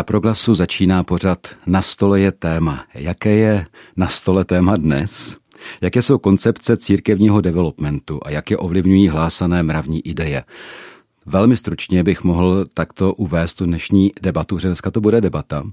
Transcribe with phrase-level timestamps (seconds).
[0.00, 2.84] Na proglasu začíná pořad Na stole je téma.
[2.94, 3.66] Jaké je
[3.96, 5.36] na stole téma dnes?
[5.80, 10.44] Jaké jsou koncepce církevního developmentu a jak je ovlivňují hlásané mravní ideje?
[11.26, 15.64] Velmi stručně bych mohl takto uvést tu dnešní debatu, že dneska to bude debata.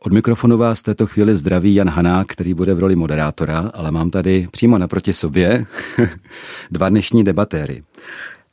[0.00, 3.90] Od mikrofonu vás v této chvíli zdraví Jan Hanák, který bude v roli moderátora, ale
[3.90, 5.66] mám tady přímo naproti sobě
[6.70, 7.82] dva dnešní debatéry.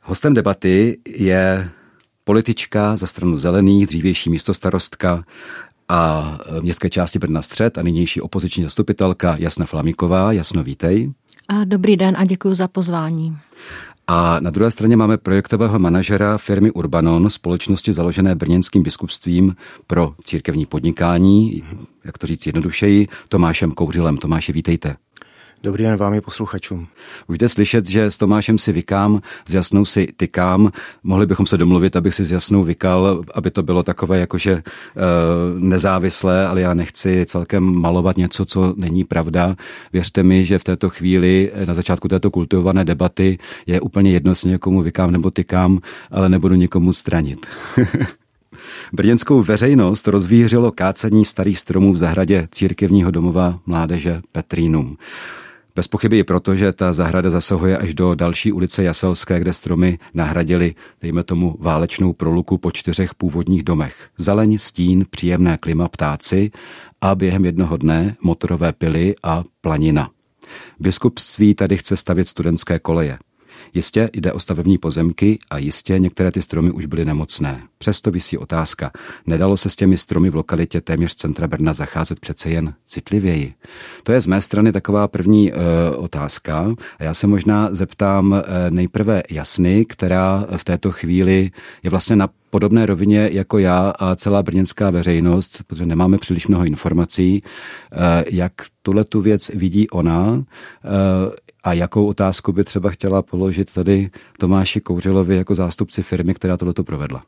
[0.02, 1.70] Hostem debaty je
[2.30, 5.24] politička za stranu zelených, dřívější místostarostka
[5.88, 10.32] a městské části Brna Střed a nynější opoziční zastupitelka Jasna Flamíková.
[10.32, 11.12] Jasno, vítej.
[11.48, 13.36] A dobrý den a děkuji za pozvání.
[14.06, 19.56] A na druhé straně máme projektového manažera firmy Urbanon, společnosti založené brněnským biskupstvím
[19.86, 21.62] pro církevní podnikání,
[22.04, 24.16] jak to říct jednodušeji, Tomášem Kouřilem.
[24.16, 24.94] Tomáši, vítejte.
[25.62, 26.88] Dobrý den vám i posluchačům.
[27.26, 30.70] Už jde slyšet, že s Tomášem si vykám, s Jasnou si tykám.
[31.02, 34.62] Mohli bychom se domluvit, abych si s Jasnou vykal, aby to bylo takové jakože e,
[35.58, 39.56] nezávislé, ale já nechci celkem malovat něco, co není pravda.
[39.92, 44.50] Věřte mi, že v této chvíli, na začátku této kultivované debaty, je úplně jedno, jestli
[44.50, 45.78] někomu vykám nebo tykám,
[46.10, 47.46] ale nebudu nikomu stranit.
[48.92, 54.96] Brněnskou veřejnost rozvířilo kácení starých stromů v zahradě církevního domova mládeže Petrínum.
[55.80, 59.98] Bez pochyby i proto, že ta zahrada zasahuje až do další ulice Jaselské, kde stromy
[60.14, 64.08] nahradili, dejme tomu, válečnou proluku po čtyřech původních domech.
[64.16, 66.50] Zeleň, stín, příjemné klima, ptáci
[67.00, 70.10] a během jednoho dne motorové pily a planina.
[70.80, 73.18] Biskupství tady chce stavět studentské koleje.
[73.74, 77.62] Jistě jde o stavební pozemky a jistě některé ty stromy už byly nemocné.
[77.78, 78.90] Přesto vysí otázka,
[79.26, 83.54] nedalo se s těmi stromy v lokalitě téměř centra Brna zacházet přece jen citlivěji?
[84.02, 85.56] To je z mé strany taková první e,
[85.96, 86.74] otázka.
[86.98, 91.50] A já se možná zeptám e, nejprve Jasny, která v této chvíli
[91.82, 96.64] je vlastně na podobné rovině jako já a celá brněnská veřejnost, protože nemáme příliš mnoho
[96.64, 97.42] informací,
[97.92, 98.52] eh, jak
[98.82, 100.44] tuhle tu věc vidí ona
[101.64, 106.84] a jakou otázku by třeba chtěla položit tady Tomáši Kouřilovi jako zástupci firmy, která tohleto
[106.84, 107.22] provedla?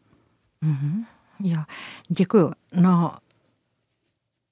[0.64, 1.04] Mm-hmm.
[1.44, 1.60] Jo,
[2.08, 2.50] děkuju.
[2.80, 3.12] No,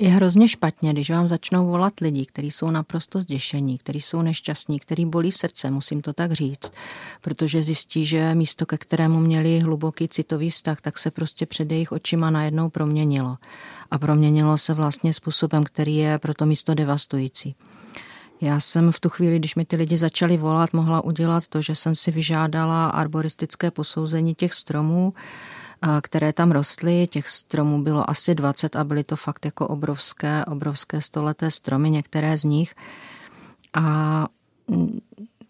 [0.01, 4.81] je hrozně špatně, když vám začnou volat lidi, kteří jsou naprosto zděšení, kteří jsou nešťastní,
[4.81, 6.73] který bolí srdce, musím to tak říct,
[7.21, 11.93] protože zjistí, že místo, ke kterému měli hluboký citový vztah, tak se prostě před jejich
[11.93, 13.37] očima najednou proměnilo.
[13.91, 17.55] A proměnilo se vlastně způsobem, který je pro to místo devastující.
[18.41, 21.75] Já jsem v tu chvíli, když mi ty lidi začali volat, mohla udělat to, že
[21.75, 25.15] jsem si vyžádala arboristické posouzení těch stromů,
[26.03, 27.07] které tam rostly.
[27.07, 32.39] Těch stromů bylo asi 20 a byly to fakt jako obrovské, obrovské stoleté stromy, některé
[32.39, 32.75] z nich.
[33.75, 34.27] A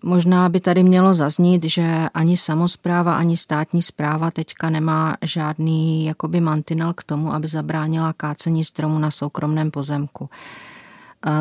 [0.02, 6.40] možná by tady mělo zaznít, že ani samozpráva, ani státní zpráva teďka nemá žádný jakoby
[6.40, 10.30] mantinel k tomu, aby zabránila kácení stromu na soukromném pozemku.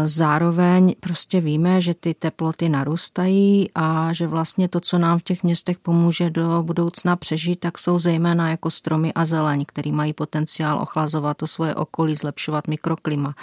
[0.06, 5.44] Zároveň prostě víme, že ty teploty narůstají a že vlastně to, co nám v těch
[5.44, 10.79] městech pomůže do budoucna přežít, tak jsou zejména jako stromy a zeleň, který mají potenciál
[10.81, 13.35] ochlazovat to svoje okolí, zlepšovat mikroklima.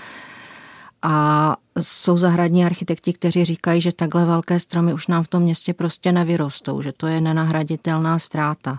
[1.02, 5.74] A jsou zahradní architekti, kteří říkají, že takhle velké stromy už nám v tom městě
[5.74, 8.78] prostě nevyrostou, že to je nenahraditelná ztráta.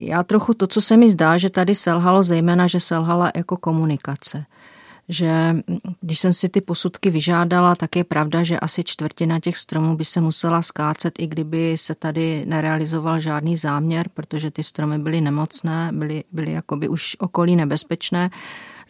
[0.00, 4.44] Já trochu to, co se mi zdá, že tady selhalo, zejména, že selhala jako komunikace
[5.08, 5.56] že
[6.00, 10.04] když jsem si ty posudky vyžádala, tak je pravda, že asi čtvrtina těch stromů by
[10.04, 15.90] se musela skácet, i kdyby se tady nerealizoval žádný záměr, protože ty stromy byly nemocné,
[15.92, 18.30] byly, byly jakoby už okolí nebezpečné.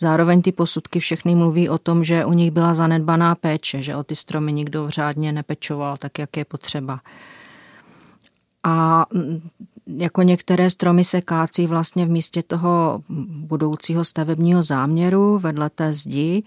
[0.00, 4.04] Zároveň ty posudky všechny mluví o tom, že u nich byla zanedbaná péče, že o
[4.04, 7.00] ty stromy nikdo řádně nepečoval tak, jak je potřeba.
[8.64, 9.06] A
[9.96, 16.42] jako některé stromy se kácí vlastně v místě toho budoucího stavebního záměru vedle té zdi,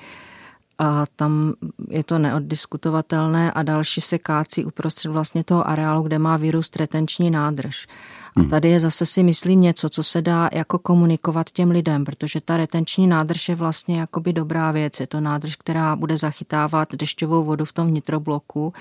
[0.79, 1.53] a tam
[1.89, 7.31] je to neoddiskutovatelné a další se kácí uprostřed vlastně toho areálu, kde má vyrůst retenční
[7.31, 7.87] nádrž.
[8.35, 12.41] A tady je zase si myslím něco, co se dá jako komunikovat těm lidem, protože
[12.41, 14.99] ta retenční nádrž je vlastně jakoby dobrá věc.
[14.99, 18.73] Je to nádrž, která bude zachytávat dešťovou vodu v tom vnitrobloku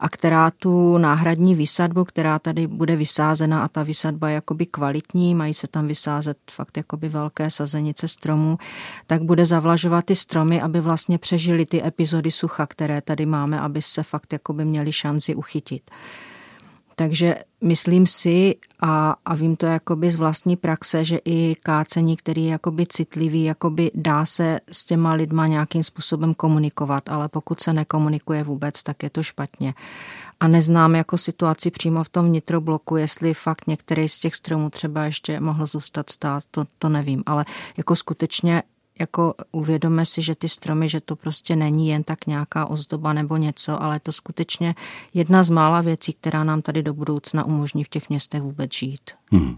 [0.00, 5.34] a která tu náhradní výsadbu, která tady bude vysázena a ta výsadba je jakoby kvalitní,
[5.34, 8.58] mají se tam vysázet fakt jakoby velké sazenice stromů,
[9.06, 13.82] tak bude zavlažovat ty stromy, aby vlastně přežili ty epizody sucha, které tady máme, aby
[13.82, 15.90] se fakt jakoby měli šanci uchytit.
[16.98, 22.44] Takže myslím si, a, a vím to jakoby z vlastní praxe, že i kácení, který
[22.44, 27.72] je jakoby citlivý, jakoby dá se s těma lidma nějakým způsobem komunikovat, ale pokud se
[27.72, 29.74] nekomunikuje vůbec, tak je to špatně.
[30.40, 35.04] A neznám jako situaci přímo v tom vnitrobloku, jestli fakt některý z těch stromů třeba
[35.04, 37.44] ještě mohl zůstat stát, to, to nevím, ale
[37.76, 38.62] jako skutečně
[39.00, 43.36] jako uvědomme si, že ty stromy, že to prostě není jen tak nějaká ozdoba nebo
[43.36, 44.74] něco, ale je to skutečně
[45.14, 49.10] jedna z mála věcí, která nám tady do budoucna umožní v těch městech vůbec žít.
[49.30, 49.56] Hmm.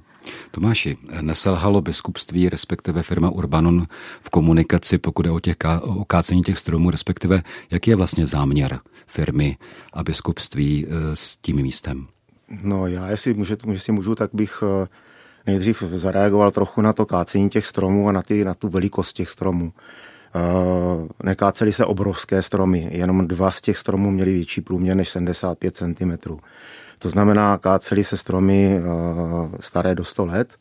[0.50, 3.86] Tomáši, neselhalo biskupství, respektive firma Urbanon
[4.22, 8.80] v komunikaci, pokud je o, těch, o kácení těch stromů, respektive jaký je vlastně záměr
[9.06, 9.56] firmy
[9.92, 12.06] a biskupství eh, s tím místem?
[12.62, 14.88] No já, jestli, může, jestli můžu, tak bych eh,
[15.46, 19.30] nejdřív zareagoval trochu na to kácení těch stromů a na, ty, na tu velikost těch
[19.30, 19.72] stromů.
[20.34, 26.12] Uh, se obrovské stromy, jenom dva z těch stromů měly větší průměr než 75 cm.
[26.98, 30.54] To znamená, kácely se stromy uh, staré do 100 let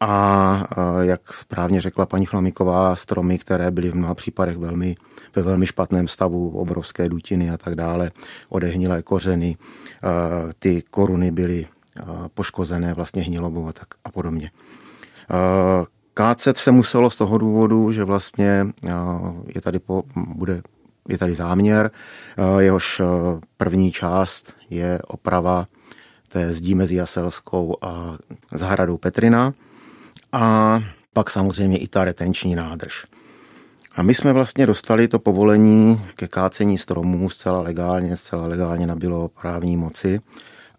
[0.00, 4.96] a uh, jak správně řekla paní Flamiková, stromy, které byly v mnoha případech velmi,
[5.34, 8.10] ve velmi špatném stavu, obrovské dutiny a tak dále,
[8.48, 9.56] odehnilé kořeny,
[10.58, 11.66] ty koruny byly
[12.34, 14.50] poškozené vlastně hnilobou a, tak a podobně.
[16.14, 18.66] Kácet se muselo z toho důvodu, že vlastně
[19.54, 20.62] je tady, po, bude,
[21.08, 21.90] je tady záměr,
[22.58, 23.02] jehož
[23.56, 25.66] první část je oprava
[26.28, 28.18] té zdí mezi Jaselskou a
[28.52, 29.52] zahradou Petrina
[30.32, 30.80] a
[31.12, 33.06] pak samozřejmě i ta retenční nádrž.
[33.96, 39.28] A my jsme vlastně dostali to povolení ke kácení stromů zcela legálně, zcela legálně nabilo
[39.28, 40.20] právní moci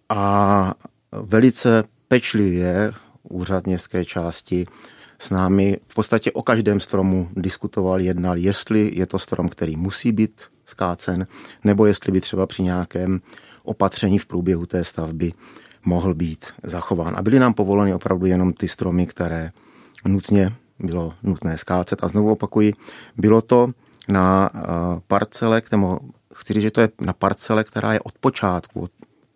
[0.09, 0.73] a
[1.11, 2.93] velice pečlivě
[3.23, 4.65] úřad městské části
[5.19, 10.11] s námi v podstatě o každém stromu diskutoval, jednal, jestli je to strom, který musí
[10.11, 11.27] být skácen,
[11.63, 13.21] nebo jestli by třeba při nějakém
[13.63, 15.33] opatření v průběhu té stavby
[15.85, 17.15] mohl být zachován.
[17.17, 19.51] A byly nám povoleny opravdu jenom ty stromy, které
[20.05, 22.03] nutně bylo nutné skácet.
[22.03, 22.73] A znovu opakuji,
[23.17, 23.67] bylo to
[24.07, 24.59] na eh,
[25.07, 25.99] parcele, kterou,
[26.35, 28.91] chci říct, že to je na parcele, která je od počátku, od,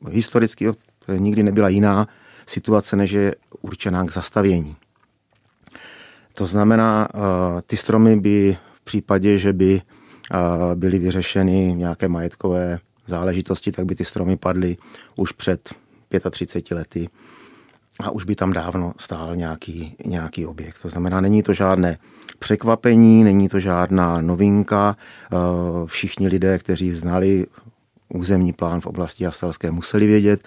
[0.09, 0.77] historicky od
[1.17, 2.07] nikdy nebyla jiná
[2.47, 4.75] situace, než je určená k zastavění.
[6.33, 9.81] To znamená, eh, ty stromy by v případě, že by
[10.33, 14.77] eh, byly vyřešeny nějaké majetkové záležitosti, tak by ty stromy padly
[15.15, 15.73] už před
[16.31, 17.09] 35 lety
[17.99, 20.81] a už by tam dávno stál nějaký, nějaký objekt.
[20.81, 21.97] To znamená, není to žádné
[22.39, 24.97] překvapení, není to žádná novinka.
[24.97, 25.37] Eh,
[25.85, 27.45] všichni lidé, kteří znali
[28.13, 30.43] územní plán v oblasti Jaselské, museli vědět,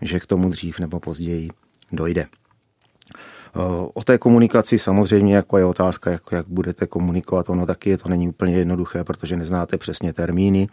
[0.00, 1.48] že k tomu dřív nebo později
[1.92, 2.26] dojde.
[3.94, 8.28] O té komunikaci samozřejmě jako je otázka, jak, jak budete komunikovat, ono taky to není
[8.28, 10.68] úplně jednoduché, protože neznáte přesně termíny.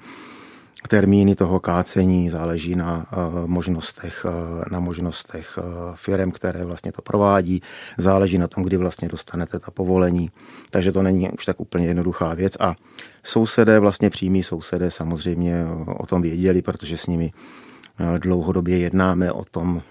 [0.87, 7.01] Termíny toho kácení záleží na uh, možnostech, uh, na možnostech uh, firm, které vlastně to
[7.01, 7.61] provádí,
[7.97, 10.31] záleží na tom, kdy vlastně dostanete ta povolení,
[10.69, 12.75] takže to není už tak úplně jednoduchá věc a
[13.23, 15.65] sousedé, vlastně přímí sousedé samozřejmě
[15.97, 17.31] o tom věděli, protože s nimi
[18.17, 19.81] dlouhodobě jednáme o tom,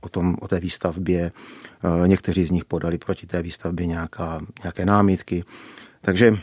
[0.00, 1.32] o, tom, o té výstavbě.
[2.06, 5.44] Někteří z nich podali proti té výstavbě nějaká, nějaké námitky.
[6.00, 6.38] Takže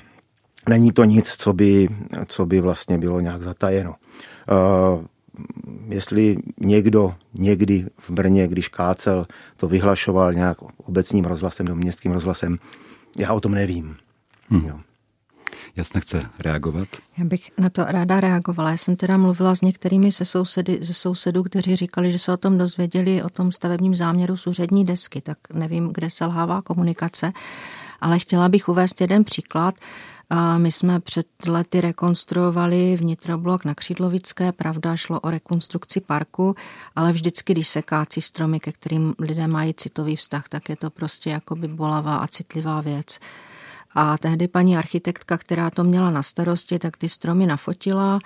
[0.70, 1.88] není to nic, co by,
[2.26, 3.96] co by vlastně bylo nějak zatajeno.
[5.90, 9.28] Jestli někdo někdy v Brně, když kácel,
[9.58, 12.58] to vyhlašoval nějak obecním rozhlasem nebo městským rozhlasem,
[13.18, 13.96] já o tom nevím.
[14.50, 14.66] Hmm.
[14.66, 14.80] Jo.
[15.76, 16.88] Jasně chce reagovat?
[17.18, 18.72] Já bych na to ráda reagovala.
[18.72, 22.38] Já jsem teda mluvila s některými se sousedy, ze sousedů, kteří říkali, že se o
[22.38, 27.32] tom dozvěděli, o tom stavebním záměru z úřední desky, tak nevím, kde selhává komunikace,
[28.02, 29.76] ale chtěla bych uvést jeden příklad.
[30.58, 36.56] My jsme před lety rekonstruovali vnitroblok na Křídlovické, pravda šlo o rekonstrukci parku,
[36.96, 40.90] ale vždycky, když se kácí stromy, ke kterým lidé mají citový vztah, tak je to
[40.90, 43.20] prostě jakoby bolavá a citlivá věc.
[43.96, 48.20] A tehdy paní architektka, která to měla na starosti, tak ty stromy nafotila,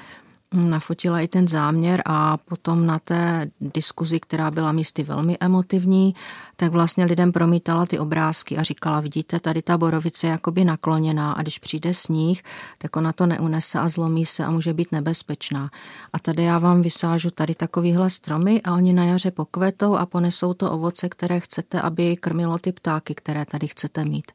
[0.54, 6.16] nafotila i ten záměr a potom na té diskuzi, která byla místy velmi emotivní,
[6.56, 11.32] tak vlastně lidem promítala ty obrázky a říkala, vidíte, tady ta borovice je jakoby nakloněná
[11.32, 12.44] a když přijde sníh,
[12.78, 15.70] tak ona to neunese a zlomí se a může být nebezpečná.
[16.14, 20.54] A tady já vám vysážu tady takovýhle stromy a oni na jaře pokvetou a ponesou
[20.54, 24.32] to ovoce, které chcete, aby krmilo ty ptáky, které tady chcete mít.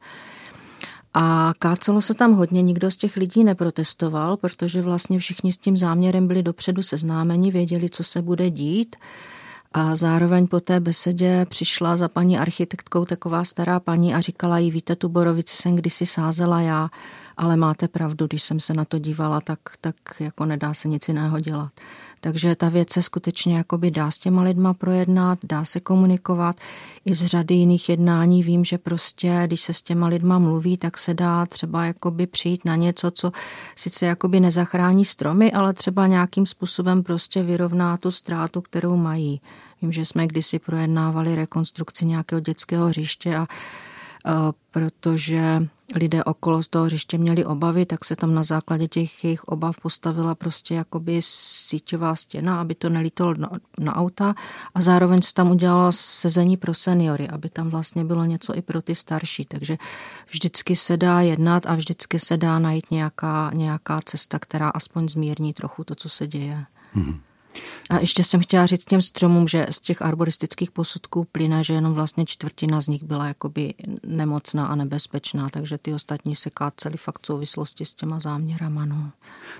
[1.17, 5.77] A kácelo se tam hodně, nikdo z těch lidí neprotestoval, protože vlastně všichni s tím
[5.77, 8.95] záměrem byli dopředu seznámeni, věděli, co se bude dít.
[9.73, 14.71] A zároveň po té besedě přišla za paní architektkou taková stará paní a říkala jí,
[14.71, 16.89] víte, tu borovici jsem kdysi sázela já,
[17.37, 21.07] ale máte pravdu, když jsem se na to dívala, tak, tak jako nedá se nic
[21.07, 21.71] jiného dělat.
[22.21, 26.55] Takže ta věc se skutečně jakoby dá s těma lidma projednat, dá se komunikovat.
[27.05, 30.97] I z řady jiných jednání vím, že prostě, když se s těma lidma mluví, tak
[30.97, 33.31] se dá třeba jakoby přijít na něco, co
[33.75, 39.41] sice jakoby nezachrání stromy, ale třeba nějakým způsobem prostě vyrovná tu ztrátu, kterou mají.
[39.81, 43.47] Vím, že jsme kdysi projednávali rekonstrukci nějakého dětského hřiště a
[44.71, 49.43] protože lidé okolo z toho hřiště měli obavy, tak se tam na základě těch jejich
[49.43, 54.35] obav postavila prostě jakoby síťová stěna, aby to nelítalo na, na auta
[54.75, 58.81] a zároveň se tam udělalo sezení pro seniory, aby tam vlastně bylo něco i pro
[58.81, 59.45] ty starší.
[59.45, 59.77] Takže
[60.31, 65.53] vždycky se dá jednat a vždycky se dá najít nějaká, nějaká cesta, která aspoň zmírní
[65.53, 66.65] trochu to, co se děje.
[66.95, 67.19] Mm-hmm.
[67.89, 71.93] A ještě jsem chtěla říct těm stromům, že z těch arboristických posudků plyne, že jenom
[71.93, 77.19] vlastně čtvrtina z nich byla jakoby nemocná a nebezpečná, takže ty ostatní se kácely fakt
[77.21, 78.85] v souvislosti s těma záměrama.
[78.85, 79.11] No.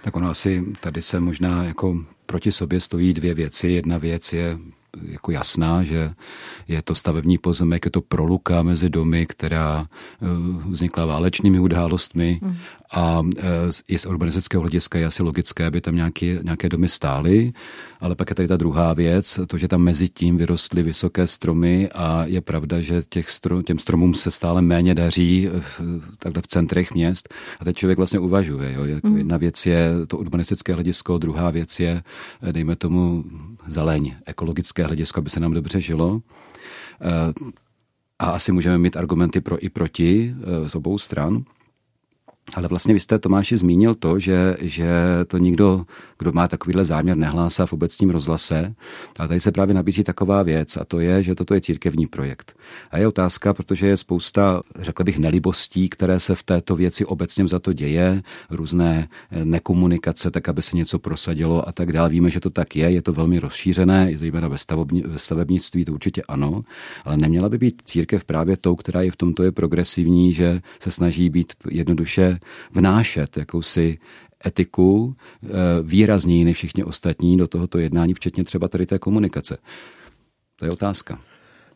[0.01, 3.67] Tak ono asi tady se možná jako proti sobě stojí dvě věci.
[3.67, 4.57] Jedna věc je
[5.03, 6.13] jako jasná, že
[6.67, 10.25] je to stavební pozemek, je to proluka mezi domy, která eh,
[10.69, 12.57] vznikla válečnými událostmi mm.
[12.91, 13.43] A eh,
[13.87, 17.53] i z urbanistického hlediska je asi logické, aby tam nějaké, nějaké domy stály,
[17.99, 21.89] ale pak je tady ta druhá věc, to, že tam mezi tím vyrostly vysoké stromy
[21.89, 25.81] a je pravda, že těch strom, těm stromům se stále méně daří v,
[26.19, 28.73] takhle v centrech měst a teď člověk vlastně uvažuje.
[28.73, 28.85] Jo?
[28.85, 29.17] Jako mm.
[29.17, 32.03] Jedna věc je to urbanistické hledisko, druhá věc je,
[32.51, 33.23] dejme tomu,
[33.67, 36.21] zeleň, ekologické hledisko, aby se nám dobře žilo.
[38.19, 40.35] A asi můžeme mít argumenty pro i proti
[40.67, 41.43] z obou stran.
[42.53, 44.89] Ale vlastně vy jste, Tomáši, zmínil to, že, že
[45.27, 45.85] to nikdo,
[46.17, 48.75] kdo má takovýhle záměr, nehlásá v obecním rozhlase.
[49.19, 52.55] Ale tady se právě nabízí taková věc a to je, že toto je církevní projekt.
[52.91, 57.47] A je otázka, protože je spousta, řekl bych, nelibostí, které se v této věci obecně
[57.47, 62.09] za to děje, různé eh, nekomunikace, tak aby se něco prosadilo a tak dále.
[62.09, 64.57] Víme, že to tak je, je to velmi rozšířené, i zejména ve,
[65.05, 66.61] ve stavebnictví, to určitě ano,
[67.05, 70.91] ale neměla by být církev právě tou, která je v tomto je progresivní, že se
[70.91, 72.34] snaží být jednoduše
[72.71, 73.97] vnášet jakousi
[74.45, 75.47] etiku eh,
[75.81, 79.57] výrazněji než všichni ostatní do tohoto jednání, včetně třeba tady té komunikace.
[80.55, 81.19] To je otázka.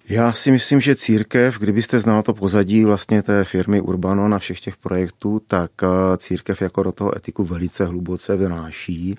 [0.09, 4.59] Já si myslím, že církev, kdybyste znal to pozadí vlastně té firmy Urbano na všech
[4.59, 9.15] těch projektů, tak eh, církev jako do toho etiku velice hluboce vnáší.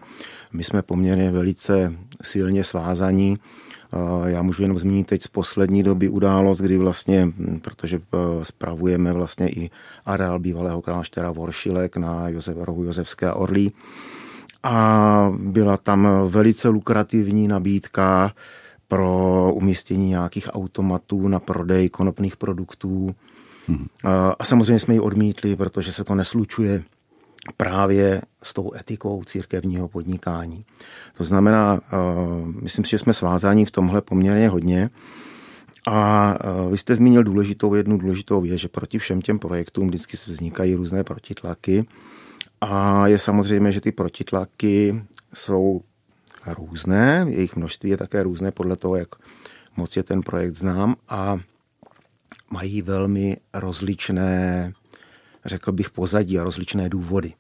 [0.53, 3.39] My jsme poměrně velice silně svázaní
[4.27, 7.29] já můžu jenom zmínit teď z poslední doby událost, kdy vlastně,
[7.63, 9.71] protože e, spravujeme vlastně i
[10.07, 13.73] areál bývalého kláštera Voršilek na Josef, rohu Josefské a Orlí.
[14.63, 18.33] A byla tam velice lukrativní nabídka
[18.89, 23.15] pro umístění nějakých automatů na prodej konopných produktů.
[23.69, 23.87] Hmm.
[24.39, 26.83] A samozřejmě jsme ji odmítli, protože se to neslučuje
[27.57, 30.65] právě s tou etikou církevního podnikání.
[31.17, 31.97] To znamená, eh,
[32.63, 34.91] myslím si, že jsme svázáni v tomhle poměrně hodně.
[35.87, 40.17] A eh, vy jste zmínil důležitou jednu důležitou věc, že proti všem těm projektům vždycky
[40.27, 41.87] vznikají různé protitlaky.
[42.61, 45.05] A je samozřejmě, že ty protitlaky
[45.35, 45.81] jsou
[46.47, 49.09] různé, jejich množství je také různé podle toho, jak
[49.77, 51.39] moc je ten projekt znám a
[52.51, 54.73] mají velmi rozličné
[55.45, 57.33] řekl bych, pozadí a rozličné důvody.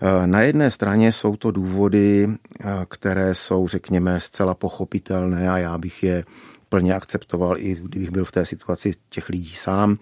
[0.00, 5.78] Eh, na jedné straně jsou to důvody, eh, které jsou, řekněme, zcela pochopitelné a já
[5.78, 6.24] bych je
[6.68, 9.98] plně akceptoval, i kdybych byl v té situaci těch lidí sám,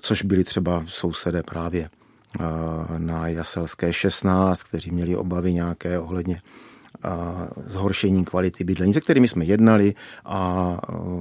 [0.00, 1.90] což byli třeba sousedé právě
[2.40, 2.44] eh,
[2.98, 6.42] na Jaselské 16, kteří měli obavy nějaké ohledně
[7.64, 9.94] zhoršení kvality bydlení, se kterými jsme jednali
[10.24, 10.76] a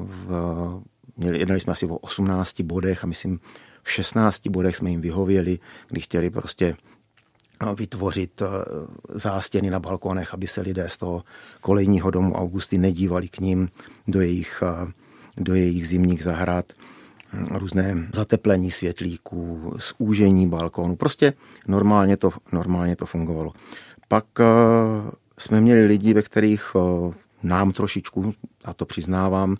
[0.05, 0.81] v,
[1.17, 3.39] měli, jednali jsme asi o 18 bodech a myslím,
[3.83, 6.75] v 16 bodech jsme jim vyhověli, kdy chtěli prostě
[7.77, 8.45] vytvořit eh,
[9.09, 11.23] zástěny na balkonech, aby se lidé z toho
[11.61, 13.69] kolejního domu Augusty nedívali k ním
[14.07, 14.91] do jejich, eh,
[15.37, 16.65] do jejich zimních zahrad
[17.51, 20.95] různé zateplení světlíků, zúžení balkónu.
[20.95, 21.33] Prostě
[21.67, 23.53] normálně to, normálně to fungovalo.
[24.07, 26.75] Pak uh, jsme měli lidi, ve kterých
[27.43, 28.33] nám trošičku,
[28.65, 29.57] a to přiznávám,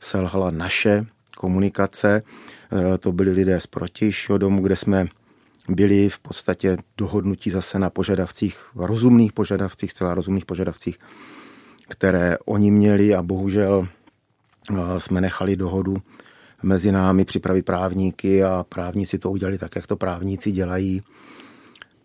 [0.00, 2.22] selhala naše komunikace.
[2.22, 5.06] Eh, to byli lidé z protějšího domu, kde jsme
[5.68, 10.98] byli v podstatě dohodnutí zase na požadavcích, rozumných požadavcích, celá rozumných požadavcích,
[11.88, 13.88] které oni měli a bohužel
[14.70, 15.96] eh, jsme nechali dohodu
[16.62, 21.02] mezi námi připravit právníky a právníci to udělali tak, jak to právníci dělají.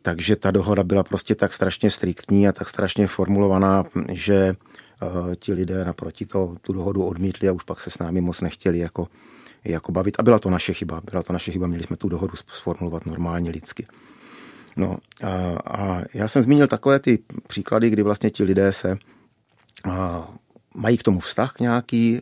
[0.02, 5.54] Takže ta dohoda byla prostě tak strašně striktní a tak strašně formulovaná, že eh, ti
[5.54, 9.08] lidé naproti to, tu dohodu odmítli a už pak se s námi moc nechtěli jako
[9.64, 10.20] jako bavit.
[10.20, 11.02] A byla to naše chyba.
[11.12, 13.88] Byla to naše chyba, měli jsme tu dohodu sformulovat normálně lidsky.
[14.78, 18.98] No a, a já jsem zmínil takové ty příklady, kdy vlastně ti lidé se
[20.76, 22.22] mají k tomu vztah nějaký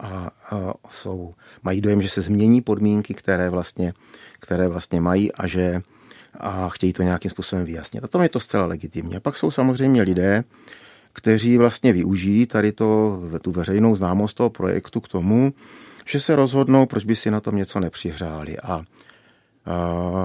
[0.00, 3.92] a, a jsou, mají dojem, že se změní podmínky, které vlastně,
[4.38, 5.82] které vlastně mají a že
[6.40, 8.04] a chtějí to nějakým způsobem vyjasnit.
[8.04, 9.16] A to je to zcela legitimně.
[9.16, 10.44] A pak jsou samozřejmě lidé,
[11.12, 15.52] kteří vlastně využijí tady to, tu veřejnou známost toho projektu k tomu,
[16.06, 18.84] že se rozhodnou, proč by si na tom něco nepřihráli a,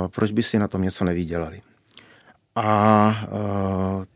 [0.08, 1.62] proč by si na tom něco nevydělali.
[2.56, 3.16] A, a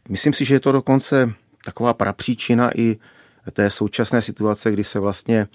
[0.09, 1.33] myslím si, že je to dokonce
[1.65, 2.97] taková prapříčina i
[3.51, 5.47] té současné situace, kdy se vlastně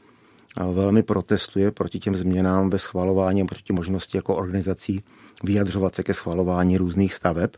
[0.72, 5.02] velmi protestuje proti těm změnám ve schvalování a proti možnosti jako organizací
[5.44, 7.50] vyjadřovat se ke schvalování různých staveb,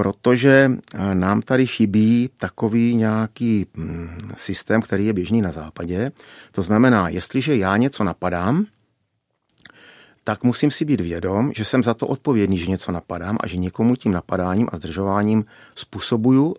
[0.00, 0.70] protože
[1.14, 6.12] nám tady chybí takový nějaký mm, systém, který je běžný na západě.
[6.52, 8.66] To znamená, jestliže já něco napadám,
[10.24, 13.56] tak musím si být vědom, že jsem za to odpovědný, že něco napadám a že
[13.56, 16.54] někomu tím napadáním a zdržováním způsobuju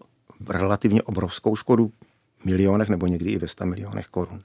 [0.50, 1.92] relativně obrovskou škodu
[2.40, 4.42] v milionech nebo někdy i ve 100 milionech korun.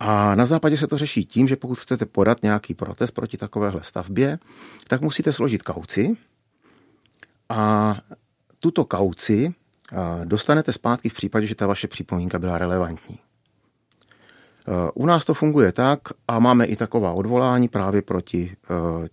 [0.00, 3.84] A na západě se to řeší tím, že pokud chcete podat nějaký protest proti takovéhle
[3.84, 4.38] stavbě,
[4.88, 6.16] tak musíte složit kauci
[7.48, 7.96] a
[8.58, 9.54] tuto kauci
[10.24, 13.18] dostanete zpátky v případě, že ta vaše připomínka byla relevantní.
[14.94, 18.56] U nás to funguje tak a máme i taková odvolání právě proti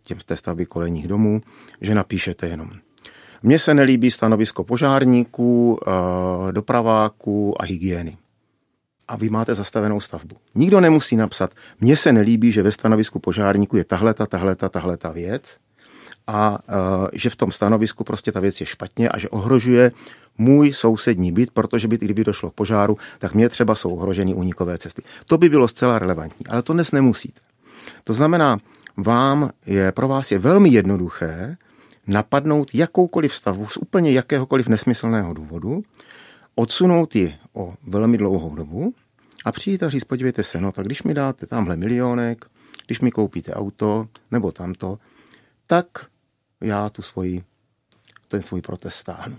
[0.01, 1.41] těm z té stavby kolejních domů,
[1.81, 2.69] že napíšete jenom
[3.43, 5.79] mně se nelíbí stanovisko požárníků,
[6.51, 8.17] dopraváků a hygieny
[9.07, 10.35] a vy máte zastavenou stavbu.
[10.55, 15.57] Nikdo nemusí napsat, mně se nelíbí, že ve stanovisku požárníku je tahleta, tahleta, tahleta věc
[16.31, 19.91] a uh, že v tom stanovisku prostě ta věc je špatně a že ohrožuje
[20.37, 24.77] můj sousední byt, protože byt, kdyby došlo k požáru, tak mě třeba jsou ohroženy unikové
[24.77, 25.01] cesty.
[25.25, 27.41] To by bylo zcela relevantní, ale to dnes nemusíte.
[28.03, 28.57] To znamená,
[28.97, 31.57] vám je, pro vás je velmi jednoduché
[32.07, 35.83] napadnout jakoukoliv stavbu z úplně jakéhokoliv nesmyslného důvodu,
[36.55, 38.93] odsunout ji o velmi dlouhou dobu
[39.45, 42.45] a přijít a říct, podívejte se, no tak když mi dáte tamhle milionek,
[42.85, 44.97] když mi koupíte auto nebo tamto,
[45.67, 45.85] tak
[46.61, 47.43] já tu svoji,
[48.27, 49.37] ten svůj protest stáhnu.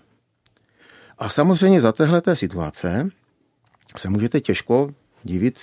[1.19, 3.09] A samozřejmě za téhleté situace
[3.97, 5.61] se můžete těžko divit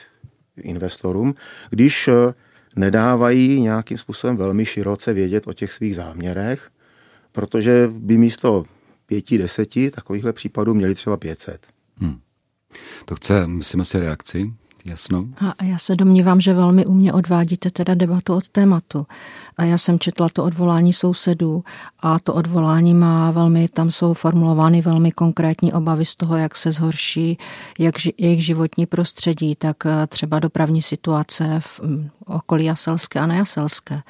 [0.58, 1.36] investorům,
[1.69, 2.34] když eh,
[2.76, 6.72] nedávají nějakým způsobem velmi široce vědět o těch svých záměrech,
[7.32, 8.65] protože by místo
[9.06, 11.67] pěti, deseti takovýchhle případů měli třeba 500.
[11.98, 12.19] Hmm.
[13.06, 14.54] To chce, myslím si, reakci.
[14.86, 15.26] Jasno.
[15.60, 19.08] A já se domnívám, že velmi umě odvádíte teda debatu od tématu.
[19.58, 21.63] A já jsem četla to odvolání sousedů
[22.00, 26.72] a to odvolání má velmi, tam jsou formulovány velmi konkrétní obavy z toho, jak se
[26.72, 27.38] zhorší
[27.80, 34.02] jak jejich životní prostředí, tak eh, třeba dopravní situace v mm, okolí Jaselské a nejaselské.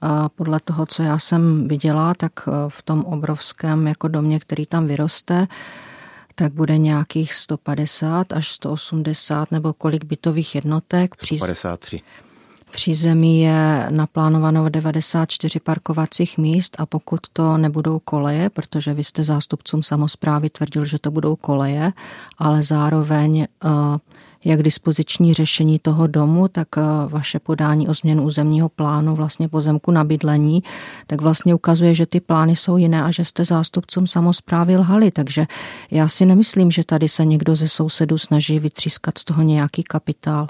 [0.00, 4.66] A podle toho, co já jsem viděla, tak eh, v tom obrovském jako domě, který
[4.66, 5.46] tam vyroste,
[6.38, 11.14] tak bude nějakých 150 až 180 nebo kolik bytových jednotek.
[11.24, 12.00] 153.
[12.70, 19.24] Při zemi je naplánováno 94 parkovacích míst a pokud to nebudou koleje, protože vy jste
[19.24, 21.92] zástupcům samozprávy tvrdil, že to budou koleje,
[22.38, 23.70] ale zároveň uh,
[24.44, 29.90] jak dispoziční řešení toho domu, tak eh, vaše podání o změnu územního plánu vlastně pozemku
[29.90, 30.62] na bydlení,
[31.06, 35.10] tak vlastně ukazuje, že ty plány jsou jiné a že jste zástupcům samozprávy lhali.
[35.10, 35.46] Takže
[35.90, 40.46] já si nemyslím, že tady se někdo ze sousedů snaží vytřískat z toho nějaký kapitál.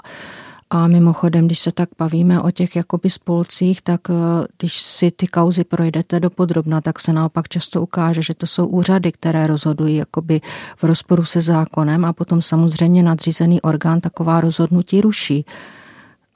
[0.69, 4.13] A mimochodem, když se tak bavíme o těch jakoby spolcích, tak eh,
[4.57, 8.67] když si ty kauzy projdete do podrobna, tak se naopak často ukáže, že to jsou
[8.67, 10.41] úřady, které rozhodují jakoby
[10.77, 15.45] v rozporu se zákonem a potom samozřejmě nadřízený orgán taková rozhodnutí ruší.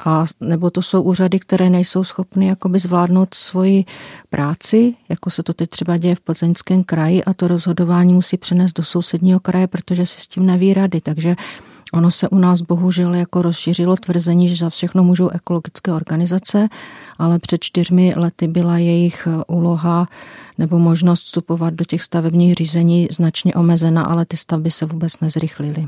[0.05, 3.85] A nebo to jsou úřady, které nejsou schopny jakoby zvládnout svoji
[4.29, 8.73] práci, jako se to teď třeba děje v Plzeňském kraji a to rozhodování musí přenést
[8.73, 11.01] do sousedního kraje, protože si s tím neví rady.
[11.01, 11.35] Takže
[11.93, 16.67] Ono se u nás bohužel jako rozšířilo tvrzení, že za všechno můžou ekologické organizace,
[17.17, 20.07] ale před čtyřmi lety byla jejich úloha
[20.57, 25.87] nebo možnost vstupovat do těch stavebních řízení značně omezena, ale ty stavby se vůbec nezrychlily.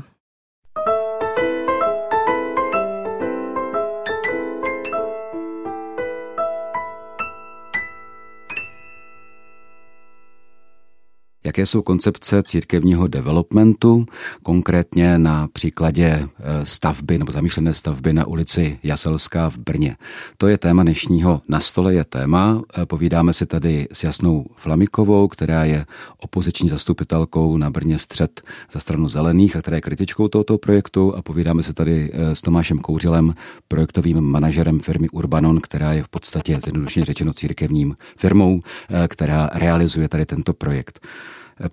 [11.46, 14.06] Jaké jsou koncepce církevního developmentu,
[14.42, 16.28] konkrétně na příkladě eh,
[16.66, 19.96] stavby nebo zamýšlené stavby na ulici Jaselská v Brně.
[20.38, 22.62] To je téma dnešního Na stole je téma.
[22.78, 25.86] Eh, povídáme si tady s Jasnou Flamikovou, která je
[26.18, 28.40] opoziční zastupitelkou na Brně střed
[28.72, 32.40] za stranu zelených a která je kritičkou tohoto projektu a povídáme si tady eh, s
[32.40, 33.34] Tomášem Kouřilem,
[33.68, 38.60] projektovým manažerem firmy Urbanon, která je v podstatě zjednodušeně řečeno církevním firmou,
[39.08, 41.06] která realizuje tady tento projekt.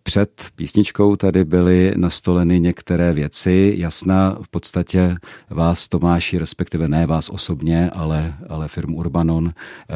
[0.03, 3.73] Před písničkou tady byly nastoleny některé věci.
[3.77, 5.15] Jasná v podstatě
[5.49, 9.93] vás Tomáši, respektive ne vás osobně, ale, ale firmu Urbanon, eh,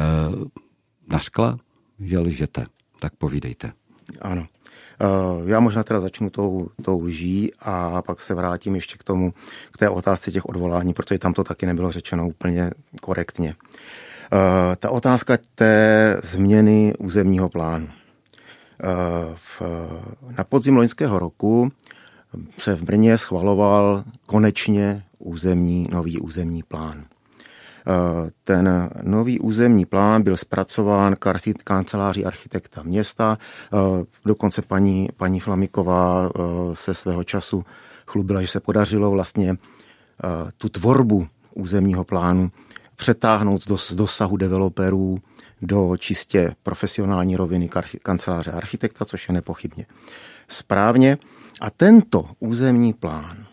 [1.08, 1.56] naškla,
[2.00, 2.66] že lžete.
[3.00, 3.72] Tak povídejte.
[4.20, 4.46] Ano.
[5.00, 5.06] Eh,
[5.44, 9.34] já možná teda začnu tou, tou lží a pak se vrátím ještě k tomu,
[9.72, 12.70] k té otázce těch odvolání, protože tam to taky nebylo řečeno úplně
[13.00, 13.54] korektně.
[14.32, 17.88] Eh, ta otázka té změny územního plánu.
[18.80, 19.62] Eh, v,
[20.38, 21.72] na podzim loňského roku
[22.58, 27.04] se v Brně schvaloval konečně územní, nový územní plán.
[27.04, 31.14] Eh, ten nový územní plán byl zpracován
[31.64, 33.38] kanceláří architekta města.
[34.24, 36.30] Dokonce paní, paní Flamiková
[36.72, 37.64] se svého času
[38.06, 39.56] chlubila, že se podařilo vlastně
[40.58, 42.50] tu tvorbu územního plánu
[42.96, 45.18] přetáhnout z dosahu developerů
[45.62, 47.70] do čistě profesionální roviny
[48.02, 49.86] kanceláře architekta, což je nepochybně
[50.48, 51.18] správně.
[51.60, 53.46] A tento územní plán,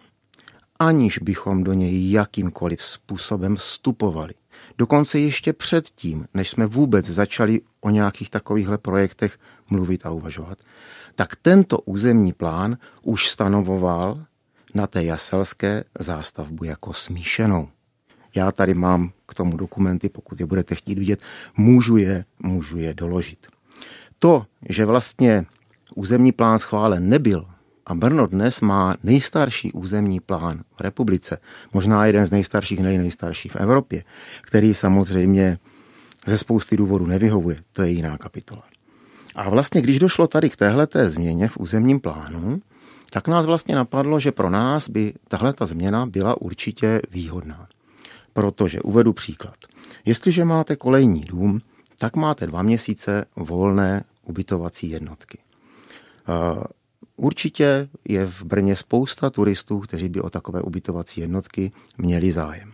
[0.79, 4.33] aniž bychom do něj jakýmkoliv způsobem vstupovali,
[4.77, 9.39] dokonce ještě předtím, než jsme vůbec začali o nějakých takovýchhle projektech
[9.69, 10.57] mluvit a uvažovat,
[11.15, 14.25] tak tento územní plán už stanovoval
[14.73, 17.69] na té jaselské zástavbu jako smíšenou.
[18.35, 21.21] Já tady mám k tomu dokumenty, pokud je budete chtít vidět,
[21.57, 23.47] můžu je, můžu je doložit.
[24.19, 25.45] To, že vlastně
[25.95, 27.45] územní plán schválen nebyl
[27.85, 31.37] a Brno dnes má nejstarší územní plán v republice,
[31.73, 34.03] možná jeden z nejstarších, nej nejstarší v Evropě,
[34.41, 35.59] který samozřejmě
[36.27, 38.63] ze spousty důvodů nevyhovuje, to je jiná kapitola.
[39.35, 42.61] A vlastně, když došlo tady k téhleté změně v územním plánu,
[43.09, 47.67] tak nás vlastně napadlo, že pro nás by tahle ta změna byla určitě výhodná.
[48.33, 49.55] Protože uvedu příklad.
[50.05, 51.61] Jestliže máte kolejní dům,
[51.97, 55.37] tak máte dva měsíce volné ubytovací jednotky.
[55.37, 56.63] Eh,
[57.15, 62.73] určitě je v Brně spousta turistů, kteří by o takové ubytovací jednotky měli zájem.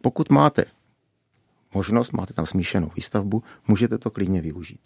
[0.00, 0.64] Pokud máte
[1.74, 4.80] možnost, máte tam smíšenou výstavbu, můžete to klidně využít.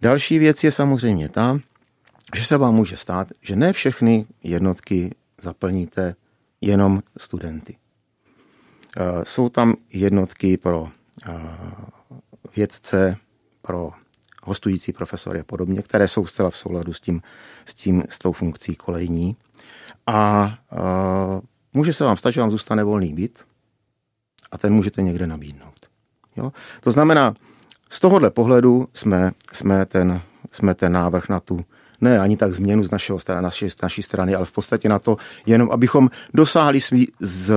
[0.00, 1.58] Další věc je samozřejmě ta,
[2.36, 6.14] že se vám může stát, že ne všechny jednotky zaplníte
[6.60, 7.76] jenom studenty.
[9.00, 10.88] Eh, jsou tam jednotky pro
[11.28, 11.40] eh,
[12.56, 13.16] vědce,
[13.62, 13.90] pro
[14.42, 17.22] hostující profesory a podobně, které jsou zcela v souladu s tím,
[17.64, 19.36] s, tím, s tou funkcí kolejní.
[20.06, 21.40] A uh,
[21.72, 23.44] může se vám stát, že vám zůstane volný byt
[24.50, 25.86] a ten můžete někde nabídnout.
[26.36, 26.52] Jo?
[26.80, 27.34] To znamená,
[27.90, 31.64] z tohohle pohledu jsme, jsme, ten, jsme ten návrh na tu
[32.00, 35.16] ne ani tak změnu z našeho naší, z naší strany, ale v podstatě na to,
[35.46, 37.54] jenom abychom dosáhli svý, z,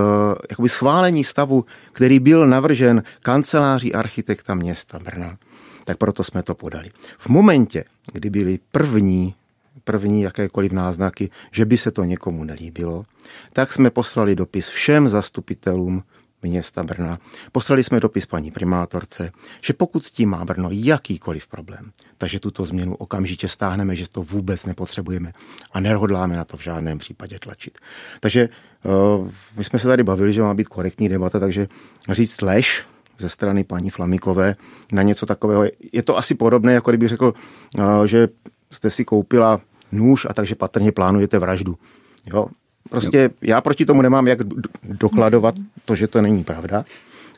[0.49, 5.37] jakoby schválení stavu, který byl navržen kanceláří architekta města Brna.
[5.83, 6.89] Tak proto jsme to podali.
[7.17, 9.35] V momentě, kdy byly první
[9.83, 13.05] první jakékoliv náznaky, že by se to někomu nelíbilo,
[13.53, 16.03] tak jsme poslali dopis všem zastupitelům
[16.41, 17.19] města Brna.
[17.51, 22.65] Poslali jsme dopis paní primátorce, že pokud s tím má Brno jakýkoliv problém, takže tuto
[22.65, 25.33] změnu okamžitě stáhneme, že to vůbec nepotřebujeme
[25.71, 27.79] a nehodláme na to v žádném případě tlačit.
[28.19, 28.49] Takže
[28.83, 31.67] uh, my jsme se tady bavili, že má být korektní debata, takže
[32.09, 32.85] říct lež
[33.19, 34.55] ze strany paní Flamikové
[34.91, 35.63] na něco takového.
[35.93, 37.33] Je to asi podobné, jako kdyby řekl,
[37.77, 38.27] uh, že
[38.71, 41.75] jste si koupila nůž a takže patrně plánujete vraždu.
[42.25, 42.47] Jo,
[42.89, 44.39] Prostě já proti tomu nemám jak
[44.83, 46.85] dokladovat to, že to není pravda,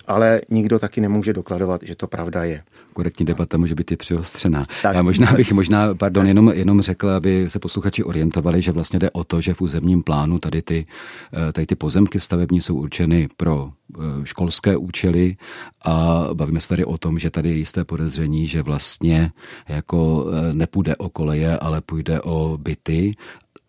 [0.08, 2.63] ale nikdo taky nemůže dokladovat, že to pravda je.
[2.93, 4.65] Korektní debata může být i přiostřená.
[4.82, 4.95] Tak.
[4.95, 9.12] Já možná bych možná, pardon, jenom, jenom řekl, aby se posluchači orientovali, že vlastně jde
[9.12, 10.86] o to, že v územním plánu tady ty,
[11.49, 15.36] eh, tady ty pozemky stavební jsou určeny pro eh, školské účely
[15.86, 19.32] a bavíme se tady o tom, že tady je jisté podezření, že vlastně
[19.67, 23.12] jako eh, nepůjde o koleje, ale půjde o byty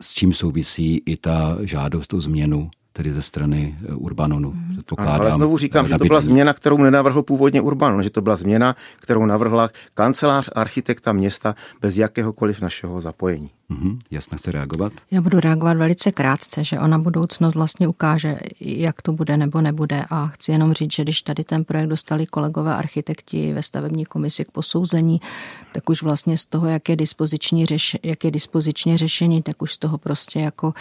[0.03, 4.51] s čím souvisí i ta žádost o změnu tedy ze strany eh, Urbanonu.
[4.51, 4.79] Hmm.
[4.99, 8.77] Ale znovu říkám, že to byla změna, kterou nenavrhl původně Urbanon, že to byla změna,
[8.97, 13.51] kterou navrhla kancelář architekta města bez jakéhokoliv našeho zapojení.
[13.71, 14.93] Mm-hmm, jasně chce reagovat?
[15.11, 20.05] Já budu reagovat velice krátce, že ona budoucnost vlastně ukáže, jak to bude nebo nebude
[20.11, 24.45] a chci jenom říct, že když tady ten projekt dostali kolegové architekti ve stavební komisi
[24.45, 25.21] k posouzení,
[25.73, 29.73] tak už vlastně z toho, jak je dispoziční, řeš, jak je dispoziční řešení, tak už
[29.73, 30.75] z toho prostě jako